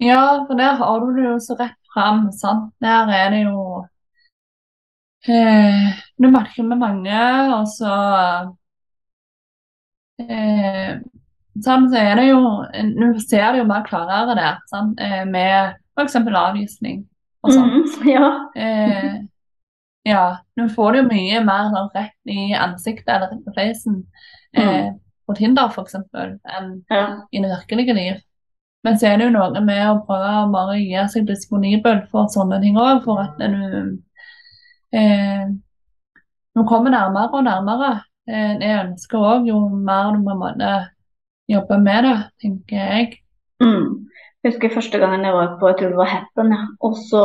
Ja, 0.00 0.44
for 0.46 0.54
der 0.54 0.76
har 0.78 1.00
du 1.00 1.10
det 1.16 1.24
jo 1.24 1.38
så 1.42 1.56
rett 1.58 1.78
fram, 1.92 2.30
sant. 2.32 2.72
Der 2.84 3.10
er 3.10 3.30
det 3.34 3.42
jo 3.48 3.86
Eh, 5.28 5.94
du 6.16 6.30
merker 6.30 6.62
med 6.62 6.78
mange, 6.78 7.18
og 7.56 7.66
så 7.68 7.86
eh, 10.18 11.00
sånn, 11.64 11.88
så 11.92 11.98
er 12.00 12.18
det 12.18 12.28
jo 12.28 12.40
Nå 12.96 13.10
ser 13.22 13.52
det 13.52 13.60
jo 13.60 13.68
mer 13.68 13.84
klarere 13.86 14.34
der, 14.38 14.58
sånn, 14.70 14.94
med 15.30 15.76
f.eks. 15.96 16.16
avvisning 16.20 17.04
og 17.46 17.54
sånn. 17.54 17.72
Mm, 17.72 18.08
ja. 18.16 18.28
Eh, 18.56 19.16
ja. 20.06 20.26
Nå 20.56 20.68
får 20.74 20.92
du 20.92 21.00
jo 21.00 21.08
mye 21.08 21.42
mer 21.46 21.72
sånn 21.72 21.90
rett 21.94 22.32
i 22.32 22.52
ansiktet 22.54 23.10
eller 23.16 23.32
rett 23.32 23.44
på 23.44 23.54
fleisen 23.56 24.00
eh, 24.56 24.70
mm. 24.70 24.96
på 25.26 25.36
Tinder 25.38 25.72
f.eks. 25.72 25.98
enn 26.14 26.72
ja. 26.92 27.04
i 27.30 27.42
det 27.42 27.52
virkelige 27.52 27.96
liv. 27.96 28.24
Men 28.86 28.98
så 28.98 29.08
er 29.10 29.18
det 29.18 29.26
jo 29.26 29.34
noe 29.34 29.62
med 29.66 29.82
å 29.90 30.02
prøve 30.06 30.32
å 30.44 30.50
bare 30.52 30.78
gi 30.78 31.06
seg 31.10 31.26
disponibel 31.26 32.04
for 32.12 32.30
sånne 32.30 32.60
ting 32.62 32.76
òg, 32.78 33.00
for 33.06 33.24
at 33.24 33.40
du 33.40 33.96
eh, 34.94 35.46
Nå 36.56 36.62
kommer 36.64 36.88
nærmere 36.88 37.36
og 37.36 37.42
nærmere. 37.44 37.88
Eh, 38.24 38.54
jeg 38.62 38.76
ønsker 38.80 39.20
òg 39.20 39.48
jo 39.50 39.58
mer 39.68 40.14
du 40.14 40.22
må 40.24 40.38
jobbe 41.48 41.78
med 41.82 42.06
det, 42.08 42.16
tenker 42.42 42.76
jeg. 42.76 43.16
Mm. 43.62 44.06
Jeg 44.42 44.52
husker 44.52 44.74
første 44.74 44.98
gangen 45.02 45.24
jeg 45.26 45.34
var 45.34 45.56
på 45.60 45.70
jeg 45.70 45.78
tror 45.78 45.94
det 45.94 46.00
var 46.00 46.12
Happen, 46.12 46.52
ja. 46.54 46.66
og 46.86 46.98
så 47.08 47.24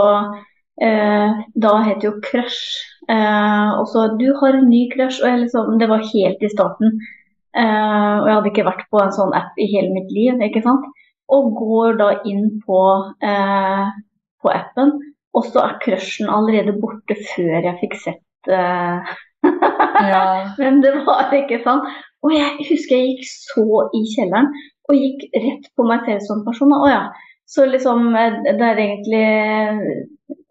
eh, 0.82 1.42
Da 1.64 1.74
het 1.86 2.02
det 2.02 2.10
jo 2.10 2.22
Crush. 2.26 2.88
Eh, 3.10 3.70
og 3.80 3.88
så 3.92 4.08
'Du 4.18 4.30
har 4.40 4.54
en 4.54 4.70
ny 4.70 4.84
crush', 4.94 5.22
og 5.24 5.40
liksom, 5.40 5.80
det 5.80 5.90
var 5.90 6.10
helt 6.14 6.42
i 6.42 6.54
starten. 6.56 7.02
Eh, 7.58 8.16
og 8.22 8.26
jeg 8.28 8.36
hadde 8.36 8.52
ikke 8.52 8.70
vært 8.70 8.86
på 8.92 9.02
en 9.02 9.12
sånn 9.12 9.34
app 9.36 9.58
i 9.60 9.68
hele 9.74 9.92
mitt 9.96 10.12
liv, 10.12 10.40
ikke 10.40 10.64
sant. 10.64 10.86
Og 11.28 11.56
går 11.58 11.98
da 12.00 12.10
inn 12.26 12.62
på, 12.66 12.82
eh, 13.24 13.88
på 14.42 14.54
appen, 14.54 14.94
og 15.34 15.46
så 15.46 15.66
er 15.66 15.80
crushen 15.84 16.30
allerede 16.30 16.78
borte 16.80 17.16
før 17.34 17.68
jeg 17.68 17.78
fikk 17.80 17.94
sett 17.96 18.50
uh, 18.52 19.00
ja. 20.12 20.24
hvem 20.58 20.82
det 20.84 20.92
var, 21.06 21.32
ikke 21.32 21.62
sant. 21.64 21.88
Og 22.22 22.34
jeg 22.36 22.70
husker 22.70 22.98
jeg 22.98 23.16
gikk 23.16 23.28
så 23.30 23.66
i 23.98 24.02
kjelleren 24.14 24.50
og 24.90 24.98
gikk 24.98 25.28
rett 25.44 25.70
på 25.78 25.86
meg 25.88 26.08
selv 26.08 26.26
som 26.28 26.42
person. 26.46 26.74
Å 26.76 26.90
ja. 26.92 27.04
Så 27.52 27.66
liksom 27.68 28.14
eh, 28.16 28.42
det 28.48 28.68
er 28.68 28.82
egentlig 28.86 29.28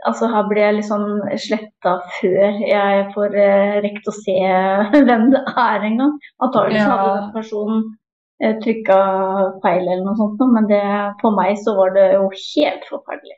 Altså 0.09 0.31
her 0.33 0.47
ble 0.49 0.63
jeg 0.63 0.75
liksom 0.79 1.03
sletta 1.45 1.91
før 2.17 2.61
jeg 2.65 3.01
får 3.13 3.35
eh, 3.37 3.75
rekt 3.85 4.07
å 4.09 4.15
se 4.17 4.37
hvem 5.09 5.27
det 5.35 5.43
er 5.61 5.85
engang. 5.91 6.15
Antakeligvis 6.41 6.81
ja. 6.81 6.95
hadde 6.95 7.19
den 7.19 7.35
personen 7.35 7.83
eh, 8.41 8.57
trykka 8.65 8.97
feil 9.61 9.85
eller 9.85 10.07
noe 10.07 10.17
sånt, 10.17 10.41
men 10.55 10.71
det, 10.73 10.81
for 11.21 11.37
meg 11.37 11.61
så 11.61 11.77
var 11.77 11.93
det 11.99 12.07
jo 12.15 12.31
helt 12.33 12.89
forferdelig. 12.89 13.37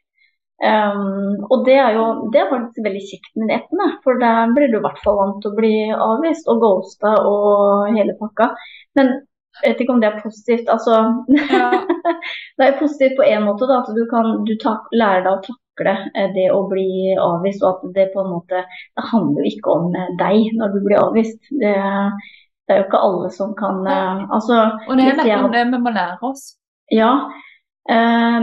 Um, 0.63 1.41
og 1.51 1.65
det 1.67 1.75
er 1.75 1.97
jo 1.97 2.05
det 2.31 2.39
er 2.39 2.51
faktisk 2.53 2.85
veldig 2.85 3.03
kjekt 3.03 3.33
med 3.35 3.49
nettene, 3.51 3.89
for 4.05 4.21
der 4.23 4.53
blir 4.55 4.71
du 4.71 4.79
i 4.79 4.85
hvert 4.85 5.01
fall 5.03 5.19
vant 5.19 5.41
til 5.43 5.51
å 5.51 5.59
bli 5.59 5.75
avvist 5.91 6.47
og 6.53 6.63
ghosta 6.63 7.17
og 7.27 7.91
hele 7.97 8.15
pakka. 8.21 8.53
Men 8.99 9.11
jeg 9.59 9.73
vet 9.73 9.83
ikke 9.83 9.97
om 9.97 10.05
det 10.05 10.09
er 10.13 10.23
positivt. 10.23 10.71
Altså 10.71 11.01
ja. 11.35 11.67
Det 12.59 12.69
er 12.69 12.79
positivt 12.79 13.19
på 13.19 13.27
en 13.27 13.45
måte, 13.49 13.67
da, 13.67 13.83
at 13.83 13.91
du 13.97 14.05
kan 14.11 14.45
du 14.47 14.55
tak, 14.63 14.87
lære 14.95 15.25
deg 15.27 15.33
å 15.35 15.43
takle 15.49 15.95
eh, 16.15 16.31
det 16.37 16.49
å 16.55 16.63
bli 16.71 17.17
avvist, 17.19 17.65
og 17.65 17.83
at 17.83 17.95
det 17.97 18.09
på 18.15 18.23
en 18.23 18.33
måte 18.37 18.63
Det 18.63 19.07
handler 19.11 19.43
jo 19.43 19.53
ikke 19.57 19.77
om 19.77 19.95
eh, 19.99 20.11
deg 20.23 20.59
når 20.61 20.77
du 20.77 20.83
blir 20.87 21.03
avvist. 21.03 21.41
Det, 21.51 21.75
det 21.75 22.77
er 22.77 22.85
jo 22.85 22.87
ikke 22.87 23.07
alle 23.09 23.31
som 23.35 23.57
kan 23.59 23.83
uh, 23.83 24.29
altså, 24.31 24.67
Og 24.87 24.95
det 24.95 25.11
er 25.11 25.25
nettopp 25.25 25.57
det 25.57 25.71
vi 25.75 25.83
må 25.89 25.95
lære 25.99 26.31
oss. 26.31 26.53
Ja, 26.93 27.17
Eh, 27.29 27.52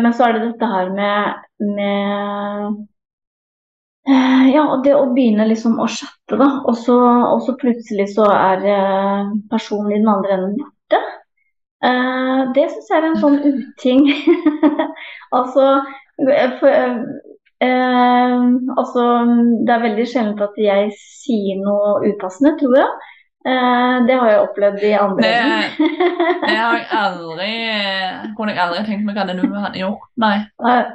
men 0.04 0.13
så 0.13 0.28
er 0.28 0.36
det 0.36 0.47
dette 0.47 0.67
her 0.67 0.89
med, 0.95 1.43
med 1.63 2.65
eh, 4.10 4.49
Ja, 4.54 4.63
det 4.84 4.95
å 4.97 5.06
begynne 5.13 5.47
liksom 5.47 5.80
å 5.80 5.88
chatte, 5.88 6.36
da. 6.36 6.49
Og 6.67 6.75
så, 6.78 6.97
og 7.30 7.45
så 7.45 7.56
plutselig 7.62 8.10
så 8.15 8.28
er 8.34 8.67
eh, 8.73 9.32
personen 9.52 9.93
i 9.93 10.02
den 10.02 10.12
andre 10.12 10.36
enden 10.38 10.60
borte. 10.60 11.02
det 12.56 12.65
syns 12.67 12.89
jeg 12.91 12.97
er 12.97 13.06
en 13.08 13.21
sånn 13.21 13.38
uting. 13.39 14.02
altså 15.38 15.67
for, 16.60 16.82
altså, 18.82 19.06
det 19.63 19.73
er 19.75 19.86
veldig 19.86 20.08
sjelden 20.12 20.43
at 20.43 20.60
jeg 20.60 20.91
sier 20.99 21.62
noe 21.63 22.02
upassende, 22.10 22.58
tror 22.60 22.75
jeg. 22.82 23.15
Eh, 23.47 23.97
det 24.08 24.15
har 24.19 24.28
jeg 24.28 24.39
opplevd 24.43 24.82
i 24.84 24.89
andre 24.99 25.23
det, 25.23 25.86
det 26.43 26.56
har 26.58 26.73
jeg 26.75 26.88
aldri 27.06 27.52
kunne 28.36 28.52
jeg 28.52 28.60
aldri 28.65 28.82
tenkt 28.84 29.06
meg 29.08 29.15
hva 29.15 29.23
det 29.30 29.36
nå 29.38 29.47
hadde 29.54 29.80
gjort, 29.80 30.10
nei. 30.19 30.36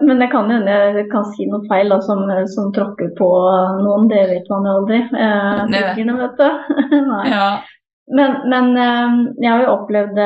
Men 0.05 0.21
det 0.21 0.29
kan 0.33 0.53
hende 0.53 0.75
jeg 0.99 1.07
kan 1.13 1.25
si 1.33 1.47
noe 1.49 1.65
feil 1.71 1.89
da, 1.93 1.99
som, 2.05 2.21
som, 2.53 2.69
tråkker 2.77 3.15
på 3.17 3.29
noen, 3.81 4.11
det 4.13 4.27
vet 4.29 4.53
man 4.53 4.69
jo 4.69 4.77
aldri. 4.83 5.01
Eh, 5.09 5.65
Byggene, 5.73 6.19
vet 6.21 6.37
du. 6.41 6.49
ja. 7.33 7.49
Men, 8.13 8.37
men, 8.53 8.71
eh, 8.77 9.19
jeg 9.41 9.51
har 9.51 9.65
jo 9.65 9.75
opplevd 9.79 10.21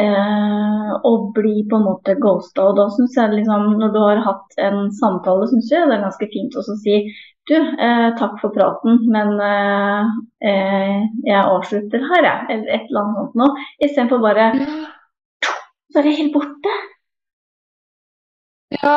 eh, 0.00 0.92
å 1.04 1.12
bli 1.36 1.56
på 1.68 1.76
en 1.76 1.86
måte 1.90 2.16
ghosta, 2.20 2.70
og 2.70 2.80
da 2.80 2.88
syns 2.96 3.16
jeg 3.20 3.36
liksom, 3.36 3.74
når 3.82 3.92
du 3.92 4.00
har 4.00 4.24
hatt 4.24 4.56
en 4.64 4.88
samtale, 4.96 5.48
syns 5.50 5.68
jeg 5.72 5.88
det 5.90 5.98
er 5.98 6.06
ganske 6.06 6.28
fint 6.32 6.56
å 6.56 6.64
si 6.70 7.02
du, 7.50 7.56
eh, 7.58 8.08
takk 8.18 8.36
for 8.40 8.54
praten, 8.54 9.00
men 9.10 9.32
eh, 9.42 10.10
eh, 10.46 10.98
jeg 11.26 11.40
avslutter 11.40 12.04
her, 12.12 12.26
jeg. 12.28 12.44
Eller 12.54 12.76
et 12.76 12.84
eller 12.90 13.00
annet 13.02 13.18
sånt 13.18 13.40
noe. 13.40 13.64
Istedenfor 13.82 14.22
bare 14.22 14.50
Så 15.92 16.00
er 16.00 16.06
det 16.06 16.14
helt 16.20 16.36
borte. 16.36 16.76
Ja, 18.78 18.94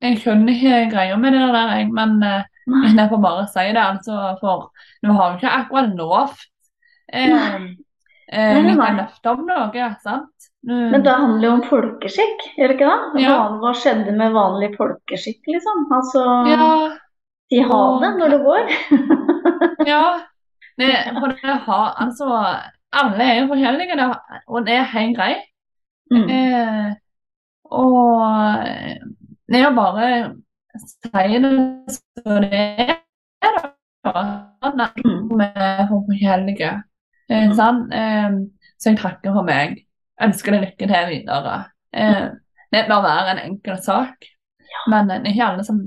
jeg 0.00 0.20
skjønner 0.22 0.54
ikke 0.54 0.84
greia 0.92 1.16
med 1.20 1.34
det 1.34 1.42
der, 1.42 1.74
jeg. 1.74 1.90
Men 1.96 2.22
eh, 2.22 2.46
jeg 2.86 3.10
får 3.10 3.20
bare 3.24 3.48
si 3.50 3.66
det, 3.66 3.82
altså. 3.82 4.20
For 4.40 4.70
nå 5.02 5.18
har 5.18 5.34
jo 5.34 5.40
ikke 5.40 5.56
akkurat 5.58 5.98
lovt 5.98 6.46
eh, 7.12 7.58
eh, 8.30 8.62
noe 8.62 8.92
løfte 9.00 9.34
om 9.34 9.42
noe, 9.48 9.90
sant? 10.04 10.48
Mm. 10.68 10.88
Men 10.94 11.02
det 11.02 11.18
handler 11.18 11.46
jo 11.48 11.52
om 11.56 11.66
folkeskikk, 11.66 12.48
gjør 12.58 12.70
det 12.70 12.78
ikke 12.78 12.94
det? 12.94 13.26
Ja. 13.26 13.36
Hva 13.58 13.74
skjedde 13.78 14.14
med 14.14 14.34
vanlig 14.34 14.72
folkeskikk, 14.78 15.42
liksom? 15.50 15.84
Altså 15.98 16.24
ja. 16.50 16.72
Si 17.48 17.60
ha 17.64 17.82
det 18.02 18.10
når 18.18 18.34
du 18.34 18.38
går. 18.44 18.72
ja. 19.92 20.02
Det, 20.78 20.88
for 21.16 21.32
det 21.34 21.54
har, 21.64 21.86
altså, 21.98 22.26
alle 22.94 23.24
er 23.24 23.40
jo 23.40 23.48
forskjellige, 23.50 24.08
og 24.46 24.66
det 24.66 24.74
er 24.78 24.92
helt 24.92 25.16
greit. 25.16 25.46
Mm. 26.12 26.28
Eh, 26.30 26.92
Og 27.68 28.68
det 29.52 29.64
å 29.66 29.72
bare 29.76 30.06
si 30.78 31.40
det 31.42 31.50
som 31.92 32.44
det 32.44 32.60
er, 32.60 33.58
da. 34.06 34.22
At 34.64 34.94
vi 35.02 35.48
er 35.48 35.82
forskjellige. 35.90 36.70
Eh, 37.28 37.50
sånn, 37.58 37.82
Eh, 37.92 38.38
så 38.78 38.92
jeg 38.92 39.00
takker 39.02 39.34
for 39.34 39.44
meg. 39.44 39.82
Ønsker 40.22 40.54
deg 40.54 40.64
lykke 40.64 40.88
til 40.88 41.10
videre. 41.10 41.58
Eh, 41.92 42.28
det 42.72 42.86
bør 42.88 43.02
være 43.04 43.34
en 43.34 43.44
enkel 43.50 43.78
sak, 43.82 44.24
men 44.88 45.08
det 45.10 45.18
er 45.18 45.32
ikke 45.32 45.50
alle 45.50 45.64
som 45.66 45.82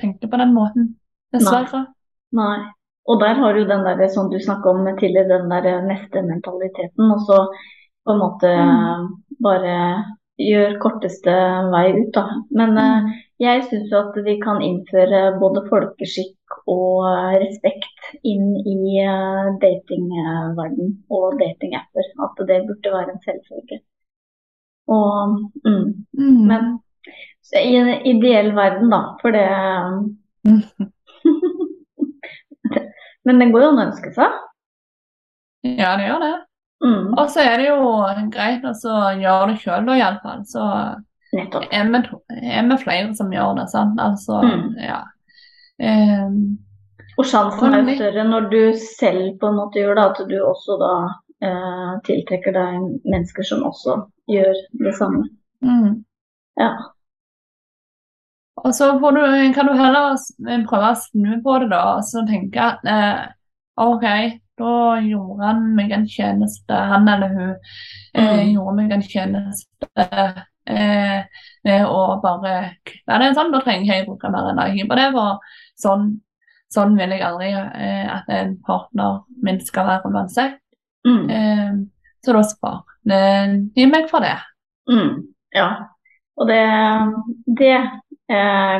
tenker 0.00 0.28
på 0.30 0.36
den 0.40 0.54
måten, 0.54 0.94
dessverre. 1.34 1.86
Nei. 2.36 2.58
Og 3.10 3.18
der 3.20 3.34
har 3.40 3.56
du 3.56 3.64
den 3.66 3.84
der 3.84 4.08
som 4.08 4.30
du 4.30 4.38
snakka 4.38 4.70
om 4.70 4.86
tidligere, 4.98 5.40
den 5.40 5.50
der 5.50 5.82
neste-mentaliteten. 5.88 7.10
Og 7.10 7.20
så 7.26 7.38
på 8.04 8.12
en 8.12 8.18
måte 8.18 8.48
Mm. 8.48 9.06
bare 9.42 10.04
gjør 10.38 10.78
korteste 10.80 11.32
vei 11.72 11.86
ut, 12.00 12.12
da. 12.14 12.24
Men 12.50 12.70
mm. 12.76 13.08
jeg 13.40 13.64
syns 13.68 13.92
at 13.92 14.14
vi 14.24 14.38
kan 14.40 14.62
innføre 14.62 15.38
både 15.40 15.64
folkeskikk 15.68 16.36
og 16.66 17.08
eh, 17.10 17.38
respekt 17.44 18.14
inn 18.24 18.56
i 18.66 19.04
datingverden 19.64 20.94
og 21.10 21.38
datingapper. 21.40 22.12
At 22.24 22.46
det 22.48 22.66
burde 22.68 22.94
være 22.96 23.16
en 23.16 23.24
selvfølge. 23.26 23.80
Og 24.88 25.40
mm, 25.64 26.06
Mm. 26.18 26.46
Men 26.46 26.78
så 27.46 27.60
i 27.64 27.76
en 27.80 27.88
ideell 28.06 28.52
verden, 28.56 28.90
da, 28.92 29.00
for 29.22 29.30
det 29.34 29.46
Men 33.24 33.38
det 33.40 33.50
går 33.52 33.62
jo 33.62 33.68
an 33.72 33.80
å 33.80 33.86
ønske 33.90 34.12
seg. 34.16 34.36
Ja, 35.66 35.92
det 36.00 36.06
gjør 36.08 36.22
det. 36.24 36.34
Mm, 36.80 37.10
Og 37.20 37.26
så 37.28 37.42
er 37.44 37.60
det 37.60 37.66
jo 37.68 37.80
greit 38.32 38.64
å 38.64 38.72
gjøre 39.20 39.50
det 39.50 39.58
sjøl, 39.60 39.84
da, 39.84 39.96
iallfall. 40.00 40.44
Så 40.48 40.62
nettopp. 41.36 41.66
er 41.68 41.90
vi, 41.92 42.00
er 42.48 42.68
vi 42.70 42.78
flere 42.80 43.10
som 43.18 43.32
gjør 43.34 43.58
det, 43.60 43.66
sant. 43.72 44.00
Altså, 44.00 44.40
Mm. 44.40 44.76
ja. 44.80 45.02
Um, 45.80 46.58
Og 47.18 47.24
sjansen 47.28 47.74
er 47.74 47.94
større 47.96 48.24
når 48.24 48.48
du 48.50 48.60
selv 48.76 49.38
på 49.40 49.48
en 49.48 49.56
måte 49.58 49.80
gjør 49.80 49.94
det, 49.98 50.04
at 50.04 50.18
du 50.28 50.36
også 50.44 50.76
da 50.80 50.92
eh, 51.44 51.92
tiltrekker 52.04 52.52
deg 52.56 52.80
mennesker 53.04 53.44
som 53.44 53.62
også 53.68 53.98
gjør 54.28 54.54
det 54.84 54.94
samme. 54.96 55.28
mm. 55.60 56.04
Ja. 56.60 56.72
Og 58.64 58.74
så 58.76 58.90
du, 58.98 59.20
kan 59.54 59.66
du 59.68 59.72
heller 59.78 60.16
prøve 60.68 60.90
å 60.92 60.98
snu 60.98 61.34
på 61.44 61.58
det, 61.62 61.68
da, 61.72 61.80
og 61.96 62.04
så 62.04 62.22
tenke 62.28 62.60
at 62.60 62.84
eh, 62.88 63.20
OK, 63.80 64.04
da 64.60 64.72
gjorde 65.00 65.46
han 65.46 65.62
meg 65.76 65.92
en 65.96 66.06
tjeneste, 66.10 66.74
han 66.92 67.08
eller 67.08 67.32
hun 67.36 67.50
eh, 67.50 67.56
Mm. 68.20 68.48
gjorde 68.52 68.74
meg 68.76 68.92
en 68.92 69.02
tjeneste 69.06 70.06
eh, 70.66 71.20
med 71.64 71.84
å 71.86 72.00
bare 72.22 72.54
kutte 72.84 73.18
det 73.22 73.30
sånn. 73.36 73.52
Da 73.54 73.60
trenger 73.64 73.86
jeg 73.94 74.02
ikke 74.02 74.10
bruke 74.16 74.32
mer 74.34 74.50
energi 74.50 74.84
på 74.90 74.98
det, 74.98 75.06
for 75.14 75.38
sånn, 75.80 76.08
sånn 76.74 76.98
vil 76.98 77.14
jeg 77.14 77.24
aldri 77.26 77.52
eh, 77.54 78.10
at 78.12 78.28
en 78.34 78.56
partner 78.66 79.22
min 79.46 79.60
skal 79.64 79.88
være 79.88 80.10
uansett. 80.12 80.58
Mm, 81.06 81.30
Eh, 81.32 81.72
så 82.20 82.34
da 82.36 82.42
spar 82.44 82.82
eh, 83.08 83.54
gi 83.78 83.86
meg 83.88 84.10
for 84.10 84.20
det. 84.20 84.34
mm, 84.90 85.14
ja. 85.56 85.70
Og 86.40 86.48
det, 86.50 86.60
det 87.60 87.70
eh, 87.78 87.88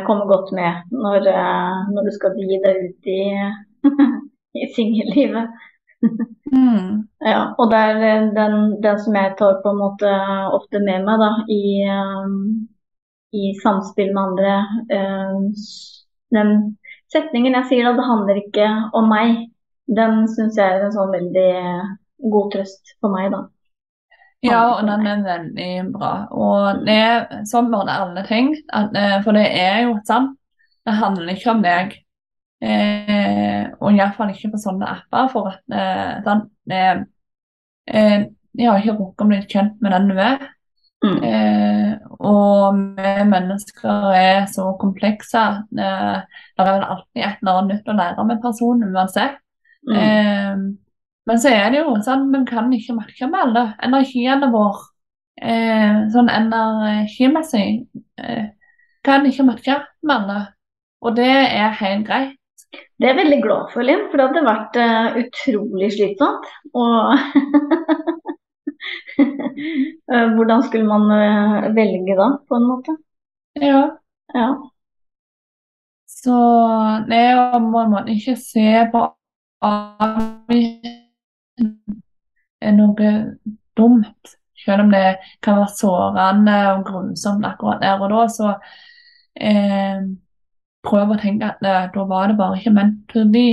kommer 0.06 0.26
godt 0.30 0.52
med 0.56 0.92
når, 0.94 1.26
eh, 1.32 1.80
når 1.94 2.06
du 2.06 2.12
skal 2.14 2.36
gi 2.38 2.58
deg 2.64 2.84
ut 2.86 3.10
i, 3.10 3.20
i 4.62 4.68
singellivet. 4.76 5.50
Mm. 6.52 7.08
Ja, 7.24 7.40
og 7.58 7.70
det 7.70 7.78
er 7.78 7.96
eh, 8.08 8.26
den, 8.36 8.54
den 8.82 8.98
som 9.02 9.16
jeg 9.18 9.34
tar 9.38 9.60
på 9.62 9.72
en 9.72 9.80
måte 9.80 10.10
ofte 10.56 10.80
med 10.82 11.04
meg 11.06 11.20
da, 11.22 11.30
i, 11.52 11.62
eh, 11.86 12.32
i 13.40 13.52
samspill 13.62 14.14
med 14.14 14.22
andre. 14.22 14.54
eh, 14.96 15.38
Den 16.34 16.50
setningen 17.12 17.56
jeg 17.58 17.68
sier 17.70 17.88
da, 17.88 17.94
det 17.98 18.06
handler 18.06 18.42
ikke 18.42 18.66
om 18.94 19.08
meg, 19.10 19.48
den 20.00 20.22
syns 20.30 20.58
jeg 20.60 20.76
er 20.76 20.84
en 20.86 20.94
sånn 20.94 21.10
veldig 21.14 21.48
god 22.34 22.52
trøst 22.54 22.94
for 23.00 23.10
meg, 23.14 23.32
da. 23.34 23.44
Ja, 24.42 24.60
og 24.78 24.86
den 24.88 25.06
er 25.06 25.24
veldig 25.24 25.72
bra. 25.92 26.12
Og 26.32 26.84
det 26.86 26.96
er 26.96 27.42
sånn 27.48 27.68
burde 27.72 27.92
alle 27.92 28.24
tenkt, 28.28 28.62
at, 28.72 28.94
eh, 28.96 29.18
for 29.24 29.36
det 29.36 29.46
er 29.52 29.82
jo 29.84 29.98
sant. 30.08 30.36
Det 30.86 30.94
handler 30.96 31.34
ikke 31.34 31.50
om 31.52 31.60
deg. 31.64 31.98
Eh, 32.60 33.66
og 33.80 33.96
iallfall 33.96 34.32
ikke 34.32 34.52
på 34.54 34.60
sånne 34.60 34.88
apper, 34.88 35.28
for 35.32 35.52
at 35.52 35.76
eh, 35.76 36.14
den, 36.24 36.46
eh, 36.72 37.02
eh, 37.88 38.28
Jeg 38.58 38.66
har 38.66 38.80
ikke 38.80 38.96
rukket 38.98 39.22
å 39.22 39.28
bli 39.28 39.36
kjent 39.46 39.76
med 39.80 39.92
den 39.94 40.08
du 40.10 40.16
er. 40.18 40.40
Mm. 41.04 41.20
Eh, 41.24 41.92
og 42.18 42.80
vi 42.96 43.12
mennesker 43.28 44.08
er 44.16 44.48
så 44.50 44.72
komplekse. 44.80 45.44
Eh, 45.70 46.16
det 46.20 46.64
er 46.64 46.66
vel 46.66 46.82
alltid 46.84 47.22
et 47.22 47.38
eller 47.40 47.60
annet 47.60 47.76
nytt 47.76 47.92
å 47.92 47.96
lære 48.00 48.24
om 48.24 48.32
en 48.34 48.42
person 48.42 48.82
uansett. 48.88 49.38
Mm. 49.88 50.66
Men 51.28 51.40
så 51.42 51.52
er 51.52 51.72
det 51.72 51.82
jo 51.82 51.96
sånn, 52.04 52.30
vi 52.32 52.40
kan 52.48 52.70
ikke 52.72 52.96
matche 52.96 53.28
med 53.30 53.42
alle. 53.44 53.64
Energiene 53.86 54.48
våre, 54.52 54.86
eh, 55.40 56.00
sånn 56.14 56.30
energimessig, 56.32 57.86
eh, 58.18 58.46
kan 59.04 59.26
ikke 59.28 59.46
matche 59.48 59.78
med 60.02 60.16
alle. 60.16 60.40
Og 61.00 61.16
det 61.16 61.30
er 61.30 61.76
helt 61.80 62.06
greit. 62.08 62.36
Det 62.70 63.08
er 63.08 63.14
jeg 63.14 63.24
veldig 63.24 63.42
glad 63.42 63.70
for, 63.72 63.82
Linn, 63.82 64.06
for 64.10 64.20
det 64.20 64.26
hadde 64.28 64.42
vært 64.46 64.76
uh, 64.78 65.16
utrolig 65.18 65.88
slitsomt. 65.94 66.44
Og 66.76 67.16
Eh, 70.12 70.28
hvordan 70.34 70.62
skulle 70.62 70.86
man 70.86 71.10
eh, 71.10 71.74
velge 71.74 72.16
da, 72.16 72.28
på 72.48 72.54
en 72.54 72.66
måte? 72.66 72.96
Ja. 73.54 73.82
Ja. 74.34 74.46
Så 76.06 76.36
det 77.08 77.20
er 77.30 77.38
å 77.40 78.04
ikke 78.14 78.36
se 78.40 78.66
på 78.92 79.04
avvisning 79.68 80.99
er 82.60 82.76
noe 82.76 83.10
dumt. 83.76 84.36
Selv 84.60 84.84
om 84.84 84.90
det 84.92 85.16
kan 85.42 85.56
være 85.56 85.76
sårende 85.78 86.56
og 86.74 86.82
grunnsomt 86.84 87.46
akkurat 87.48 87.80
der 87.80 88.02
og 88.04 88.10
da, 88.12 88.24
så 88.28 88.50
eh, 89.40 90.02
prøv 90.84 91.14
å 91.14 91.20
tenke 91.20 91.48
at 91.48 91.64
eh, 91.64 91.86
da 91.94 92.04
var 92.08 92.28
det 92.28 92.36
bare 92.40 92.58
ikke 92.58 92.74
ment 92.76 92.98
to 93.12 93.24
be. 93.32 93.46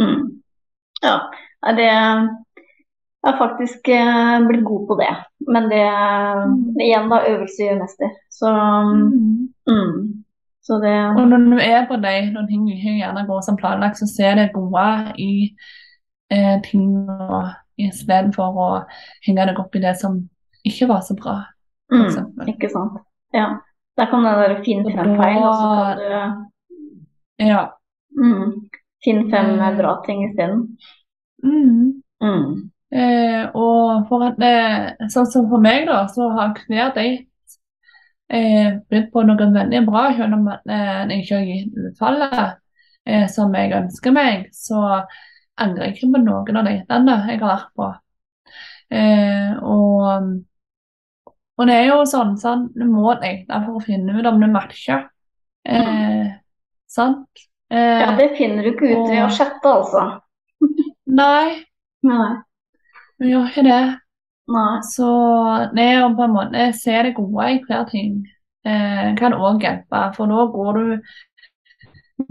Mm. 0.00 0.40
Ja, 1.04 1.18
det 1.76 1.84
Jeg 1.84 3.34
har 3.34 3.38
faktisk 3.38 3.88
eh, 3.92 4.38
blitt 4.48 4.64
god 4.64 4.86
på 4.88 4.96
det. 5.02 5.12
Men 5.52 5.68
det 5.68 5.84
Igjen, 6.80 7.10
da. 7.12 7.20
Øvelse 7.28 7.66
gjør 7.66 7.82
mester. 7.82 8.14
Så 8.30 8.52
mm. 9.68 10.24
Så 10.68 10.78
det 10.84 10.96
Og 11.16 11.28
når 11.28 11.44
du 11.50 11.58
er 11.64 11.86
på 11.88 11.96
deg, 11.96 12.32
når 12.32 12.48
ting 12.48 12.64
ikke 12.72 12.98
gjerne 13.00 13.26
går 13.26 13.40
som 13.44 13.56
planlagt, 13.56 13.98
så 13.98 14.06
ser 14.16 14.34
det 14.36 14.50
gode 14.54 14.88
i 15.18 15.32
eh, 16.30 16.60
ting 16.64 17.08
og 17.08 17.48
istedenfor 17.78 18.58
å 18.58 18.68
henge 19.26 19.46
deg 19.46 19.58
opp 19.62 19.76
i 19.78 19.82
det 19.84 19.94
som 20.00 20.18
ikke 20.66 20.88
var 20.90 21.00
så 21.06 21.14
bra. 21.16 21.36
mm. 21.92 22.48
Ikke 22.48 22.68
sant. 22.72 22.98
Ja. 23.34 23.56
Der 23.98 24.06
kan 24.10 24.22
der 24.24 24.60
finne 24.64 24.92
fem 24.94 25.16
feil, 25.18 25.38
og 25.42 25.54
så 25.54 25.68
kan 25.74 25.98
du 25.98 27.46
Ja. 27.46 27.68
mm. 28.18 28.68
finne 29.04 29.30
fem 29.30 29.54
Mm. 29.58 29.76
bra 29.78 30.02
ting 30.06 30.24
isteden. 30.30 30.78
Mm. 31.42 32.02
Mm. 32.22 32.70
Eh, 32.92 33.50
og 33.54 34.06
for 34.08 34.22
at 34.26 34.36
det, 34.38 35.08
sånn 35.12 35.26
som 35.26 35.48
for 35.48 35.58
meg, 35.60 35.86
da, 35.86 36.06
så 36.06 36.30
har 36.32 36.54
hver 36.68 36.94
date 36.94 37.26
eh, 38.30 38.78
bydd 38.90 39.10
på 39.12 39.22
noe 39.26 39.36
veldig 39.52 39.82
bra, 39.86 40.04
selv 40.16 40.34
om 40.38 40.48
eh, 40.48 41.06
det 41.08 41.18
ikke 41.22 41.36
har 41.36 41.44
gitt 41.48 41.78
utfallet 41.90 42.56
eh, 43.06 43.26
som 43.28 43.54
jeg 43.54 43.72
ønsker 43.72 44.12
meg. 44.12 44.48
Så 44.52 44.82
angrer 45.64 45.92
ikke 45.92 46.10
på 46.14 46.20
noen 46.22 46.60
av 46.60 46.68
de 46.68 46.76
datene 46.80 47.16
jeg 47.30 47.40
har 47.42 47.50
vært 47.54 47.72
på. 47.78 47.88
Eh, 48.90 49.52
og, 49.62 50.32
og 51.58 51.66
det 51.68 51.74
er 51.76 51.88
jo 51.90 52.02
sånn, 52.08 52.36
sånn 52.40 52.68
du 52.76 52.84
må 52.88 53.12
lete 53.18 53.60
for 53.66 53.78
å 53.78 53.84
finne 53.84 54.14
ut 54.18 54.28
om 54.30 54.40
du 54.42 54.46
matcher. 54.52 55.08
Eh, 55.68 56.28
sant? 56.88 57.44
Eh, 57.70 58.00
Ja, 58.04 58.12
det 58.16 58.30
finner 58.38 58.64
du 58.64 58.72
ikke 58.72 58.92
ut 58.92 59.08
ved 59.10 59.24
å 59.24 59.30
chatte, 59.34 59.72
altså. 59.72 60.04
Nei, 61.20 61.64
Nei. 62.06 62.28
du 63.18 63.26
gjør 63.32 63.50
ikke 63.50 63.66
det. 63.66 63.80
Nei. 64.48 64.78
Så 64.88 65.08
det 65.76 65.88
å 66.00 66.12
på 66.16 66.24
en 66.24 66.32
måte 66.36 66.70
se 66.78 66.94
det 67.04 67.14
gode 67.18 67.50
i 67.52 67.58
hver 67.66 67.84
ting 67.90 68.22
eh, 68.64 69.10
kan 69.18 69.34
òg 69.36 69.66
hjelpe. 69.66 70.06
For 70.16 70.30
da 70.30 70.46
går 70.54 70.78
du 70.78 70.86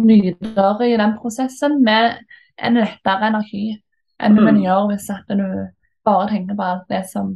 videre 0.07 0.87
i 0.89 0.97
den 0.99 1.13
prosessen 1.19 1.81
med 1.83 2.17
en 2.57 2.79
lettere 2.81 3.31
energi 3.31 3.65
enn 4.19 4.37
Mm. 4.37 4.45
vil 4.45 4.63
gjør 4.63 4.87
hvis 4.89 5.09
at 5.13 5.27
du 5.29 5.67
bare 6.05 6.29
tenker 6.29 6.55
på 6.55 6.63
alt 6.63 6.87
det 6.89 7.03
som 7.09 7.35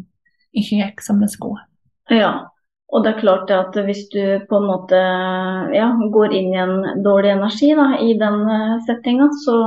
ikke 0.53 0.79
gikk 0.81 1.01
som 1.01 1.19
det 1.19 1.29
skulle. 1.29 1.61
Ja, 2.09 2.47
og 2.91 3.03
det 3.03 3.13
er 3.13 3.19
klart 3.21 3.51
at 3.51 3.75
hvis 3.85 4.07
du 4.11 4.39
på 4.49 4.57
en 4.57 4.67
måte 4.67 4.99
ja, 5.75 5.91
går 6.11 6.33
inn 6.35 6.53
i 6.53 6.59
en 6.59 7.03
dårlig 7.03 7.31
energi 7.31 7.71
da, 7.77 7.95
i 7.99 8.17
den 8.19 8.41
eh, 8.49 8.81
settinga, 8.87 9.29
så, 9.45 9.57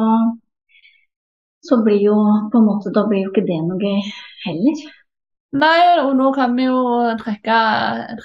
så 1.64 1.80
blir 1.84 2.02
jo 2.04 2.18
på 2.52 2.60
en 2.60 2.68
måte 2.68 2.92
Da 2.92 3.06
blir 3.08 3.24
jo 3.24 3.32
ikke 3.32 3.46
det 3.46 3.60
noe 3.64 3.80
gøy 3.80 4.02
heller. 4.44 4.84
Nei, 5.54 6.00
og 6.02 6.16
nå 6.18 6.32
kan 6.34 6.56
vi 6.58 6.66
jo 6.66 6.80
trekke, 7.20 7.56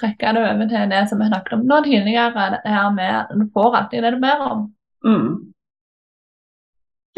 trekke 0.00 0.32
det 0.34 0.42
over 0.42 0.68
til 0.68 0.90
det 0.90 1.04
som 1.08 1.20
vi 1.22 1.28
snakket 1.30 1.60
om 1.60 1.62
nå 1.70 1.78
tidligere. 1.86 2.48
Det 2.58 2.74
her 2.74 2.90
med 2.90 3.12
at 3.20 3.30
du 3.30 3.46
får 3.54 3.76
alltid 3.78 4.02
det 4.02 4.16
du 4.16 4.20
ber 4.24 4.42
om. 4.48 4.64
Mm. 5.06 5.49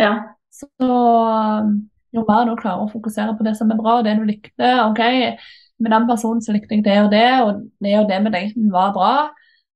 Ja. 0.02 0.12
Så 0.52 0.68
um, 0.84 1.72
jo 2.12 2.24
mer 2.28 2.44
du 2.48 2.56
klarer 2.58 2.84
å 2.84 2.90
fokusere 2.92 3.36
på 3.38 3.44
det 3.46 3.54
som 3.56 3.70
er 3.72 3.78
bra, 3.80 4.00
det 4.04 4.16
du 4.18 4.24
likte 4.28 4.72
OK, 4.84 5.00
med 5.82 5.94
den 5.94 6.08
personen 6.10 6.42
så 6.44 6.52
likte 6.54 6.76
jeg 6.76 6.84
det 6.84 6.98
og 7.02 7.08
det, 7.14 7.28
og 7.42 7.62
det 7.82 7.94
og 8.00 8.10
det 8.10 8.18
med 8.24 8.34
daten 8.36 8.68
var 8.74 8.92
bra. 8.96 9.14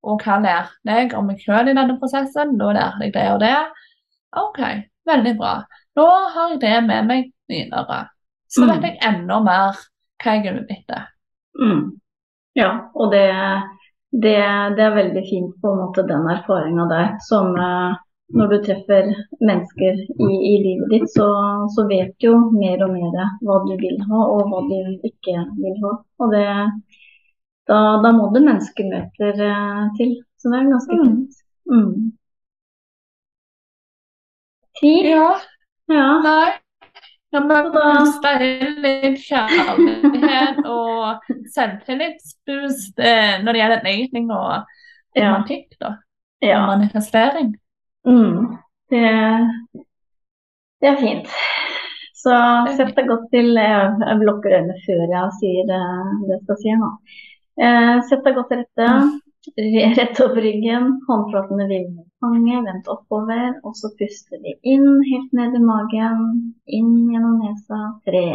Og 0.07 0.21
hva 0.23 0.37
lærte 0.39 0.93
jeg 0.93 1.09
om 1.17 1.25
meg 1.27 1.41
selv 1.43 1.71
i 1.71 1.75
denne 1.75 1.97
prosessen? 1.99 2.53
Nå 2.59 2.69
lærte 2.77 3.07
jeg 3.07 3.15
det 3.17 3.25
og 3.33 3.41
det. 3.41 3.55
OK, 4.37 4.59
veldig 5.09 5.33
bra. 5.39 5.55
Nå 5.97 6.05
har 6.35 6.53
jeg 6.53 6.61
det 6.61 6.75
med 6.85 7.09
meg 7.09 7.31
videre. 7.49 8.03
Så 8.47 8.63
Mm. 8.63 8.69
vet 8.69 8.83
jeg 8.85 8.99
enda 9.03 9.39
mer 9.43 9.79
hva 10.23 10.35
jeg 10.37 10.45
er 10.47 10.59
ute 10.61 10.77
etter. 10.77 11.07
Mm. 11.59 11.81
Ja, 12.55 12.69
og 12.95 13.11
det, 13.11 13.25
det, 14.13 14.37
det 14.77 14.83
er 14.85 14.95
veldig 14.95 15.23
fint 15.29 15.57
på 15.61 15.73
en 15.73 15.81
måte 15.81 16.05
den 16.07 16.29
erfaringa 16.31 16.85
der. 16.89 17.09
Som 17.27 17.57
eh, 17.57 17.97
når 18.35 18.47
du 18.51 18.57
treffer 18.65 19.07
mennesker 19.39 19.99
i, 20.03 20.27
i 20.51 20.53
livet 20.63 20.89
ditt, 20.91 21.05
så, 21.13 21.27
så 21.75 21.85
vet 21.87 22.11
du 22.19 22.27
jo 22.27 22.35
mer 22.51 22.81
og 22.83 22.91
mer 22.91 23.15
hva 23.45 23.59
du 23.63 23.73
vil 23.79 23.97
ha 24.09 24.21
og 24.33 24.49
hva 24.51 24.61
du 24.67 25.07
ikke 25.07 25.35
vil 25.61 25.77
ha. 25.85 25.93
Og 26.19 26.33
det, 26.35 26.45
da, 27.71 27.79
da 28.03 28.11
må 28.17 28.27
det 28.35 28.43
menneskemøter 28.43 29.43
eh, 29.47 29.83
til. 29.99 30.15
Så 30.37 30.51
det 30.51 30.59
er 30.59 30.71
ganske 30.73 30.97
Mm. 30.97 31.03
fint. 31.07 31.43
Mm. 31.71 32.11
Tid? 34.81 35.09
Ja, 35.09 35.29
Ja. 35.89 36.07
nei. 36.23 36.51
Ja, 37.33 37.41
men 37.43 37.73
inn 38.41 38.77
litt 38.81 39.17
kjærlighet 39.19 40.61
og 40.63 41.25
selvtillitsboost 41.51 42.99
eh, 43.03 43.41
når 43.43 43.51
det 43.53 43.61
gjelder 43.61 43.83
dating 43.83 44.29
og 44.31 44.69
romantikk, 45.17 45.75
da. 45.81 45.95
Og 46.43 46.47
ja. 46.47 46.61
manifestering. 46.69 47.55
Mm, 48.07 48.57
det, 48.89 49.01
det 50.81 50.87
er 50.87 50.95
fint. 51.01 51.27
Så 52.17 52.33
sett 52.77 52.95
deg 52.97 53.07
godt 53.11 53.29
til 53.33 53.53
Jeg, 53.59 53.91
blokker 53.99 54.25
lukker 54.29 54.55
øynene 54.57 54.77
før 54.85 55.03
jeg 55.13 55.35
sier 55.39 55.67
det, 55.69 55.81
det 56.23 56.33
jeg 56.33 56.43
skal 56.45 56.59
si 56.63 56.75
nå. 56.81 56.89
Eh, 57.67 57.95
sett 58.09 58.25
deg 58.25 58.37
godt 58.37 58.53
til 58.53 58.63
rette. 58.63 58.89
Rett 59.97 60.19
opp 60.25 60.35
ryggen, 60.43 60.89
håndflatene 61.07 61.67
vil 61.69 61.85
mot 61.93 62.07
fanget, 62.23 62.65
vent 62.67 62.89
oppover. 62.91 63.45
Og 63.63 63.77
så 63.79 63.91
puster 63.99 64.41
vi 64.43 64.57
inn 64.73 64.89
helt 65.11 65.37
ned 65.39 65.55
i 65.55 65.63
magen, 65.63 66.25
inn 66.79 66.93
gjennom 67.13 67.39
nesa, 67.43 67.81
tre. 68.09 68.25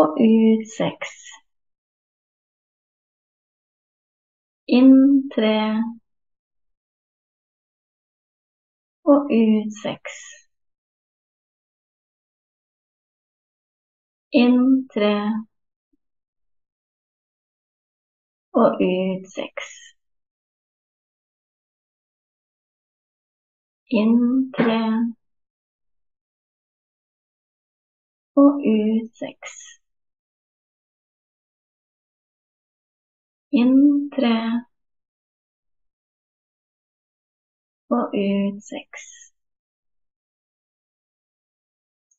Og 0.00 0.18
ut 0.20 0.66
seks. 0.76 1.14
Inn 4.78 4.94
tre. 5.32 5.56
Og 9.12 9.20
ut 9.38 9.72
seks. 9.82 10.16
Inn 14.42 14.88
tre. 14.92 15.14
Og 18.62 18.70
ut 18.88 19.28
seks. 19.34 19.68
Inn 24.00 24.50
tre. 24.56 24.80
Og 28.42 28.52
ut 28.72 29.10
seks. 29.22 29.54
Inn 33.60 34.10
tre. 34.16 34.36
Og 37.90 38.04
ut 38.14 38.62
seks. 38.70 39.04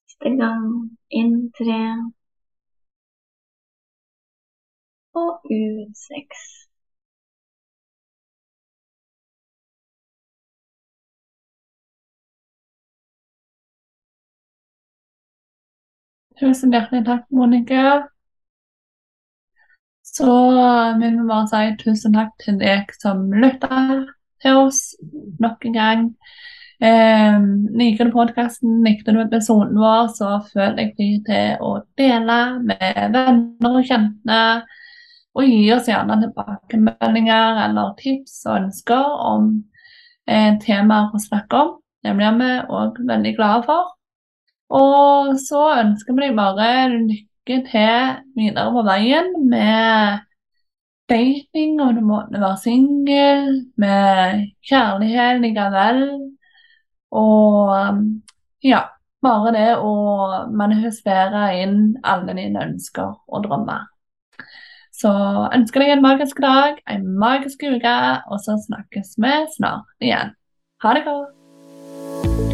Siste 0.08 0.30
gang. 0.42 0.68
Inn 1.20 1.52
tre. 1.58 1.82
Og 5.22 5.32
ut 5.52 5.98
seks. 6.08 6.42
Tusen 16.40 16.72
hjertelig 16.76 17.06
takk, 17.08 17.24
Monica. 17.32 17.84
Så 20.04 20.26
vil 21.00 21.16
vi 21.20 21.28
bare 21.32 21.48
si 21.52 21.64
tusen 21.84 22.14
takk 22.20 22.36
til 22.44 22.60
deg 22.62 22.92
som 23.02 23.26
lytter 23.44 24.06
til 24.46 24.62
oss 24.68 24.82
nok 25.42 25.66
en 25.68 25.76
gang. 25.76 26.10
Eh, 26.84 27.38
liker 27.80 28.10
du 28.10 28.16
podkasten, 28.16 28.82
likte 28.84 29.14
du 29.16 29.22
episoden 29.24 29.78
vår, 29.80 30.10
så 30.18 30.40
føl 30.52 30.76
deg 30.80 30.96
fri 30.98 31.10
til 31.28 31.64
å 31.64 31.78
dele 32.00 32.40
med 32.68 33.16
venner 33.16 33.80
og 33.80 33.88
kjente. 33.88 34.42
Og 35.36 35.48
gi 35.52 35.64
oss 35.76 35.90
gjerne 35.90 36.20
tilbakemeldinger 36.22 37.64
eller 37.66 37.96
tips 38.00 38.38
og 38.48 38.60
ønsker 38.62 39.18
om 39.32 39.50
eh, 40.28 40.54
temaer 40.64 41.12
å 41.16 41.20
snakke 41.20 41.64
om. 41.64 41.74
Det 42.06 42.14
blir 42.16 42.38
vi 42.40 42.52
òg 42.70 43.02
veldig 43.10 43.34
glade 43.36 43.66
for. 43.68 43.92
Og 44.76 45.36
så 45.42 45.64
ønsker 45.82 46.16
vi 46.16 46.28
deg 46.28 46.38
bare 46.38 46.70
lykke 46.94 47.60
til 47.68 48.16
videre 48.38 48.72
på 48.74 48.86
veien 48.88 49.34
med 49.52 50.24
dating, 51.10 51.80
og 51.82 51.96
du 51.96 52.02
måtte 52.06 52.42
være 52.42 52.58
singel, 52.64 53.50
med 53.78 54.46
kjærlighet 54.68 55.42
likevel. 55.44 56.04
Og 57.16 57.74
um, 57.74 58.04
ja, 58.64 58.82
bare 59.26 59.54
det 59.56 59.70
å 59.80 59.94
manifestere 60.54 61.48
inn 61.62 61.96
alle 62.04 62.36
dine 62.38 62.66
ønsker 62.70 63.14
og 63.28 63.46
drømmer. 63.48 63.88
Så 64.96 65.12
ønsker 65.52 65.84
deg 65.84 65.96
en 65.98 66.06
magisk 66.06 66.40
dag, 66.44 66.80
en 66.88 67.10
magisk 67.20 67.66
uke, 67.68 67.98
og 68.32 68.40
så 68.44 68.56
snakkes 68.68 69.18
vi 69.20 69.36
snart 69.58 69.92
igjen. 70.00 70.34
Ha 70.84 70.96
det 70.96 71.04
godt. 71.10 71.36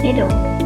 Hei. 0.02 0.61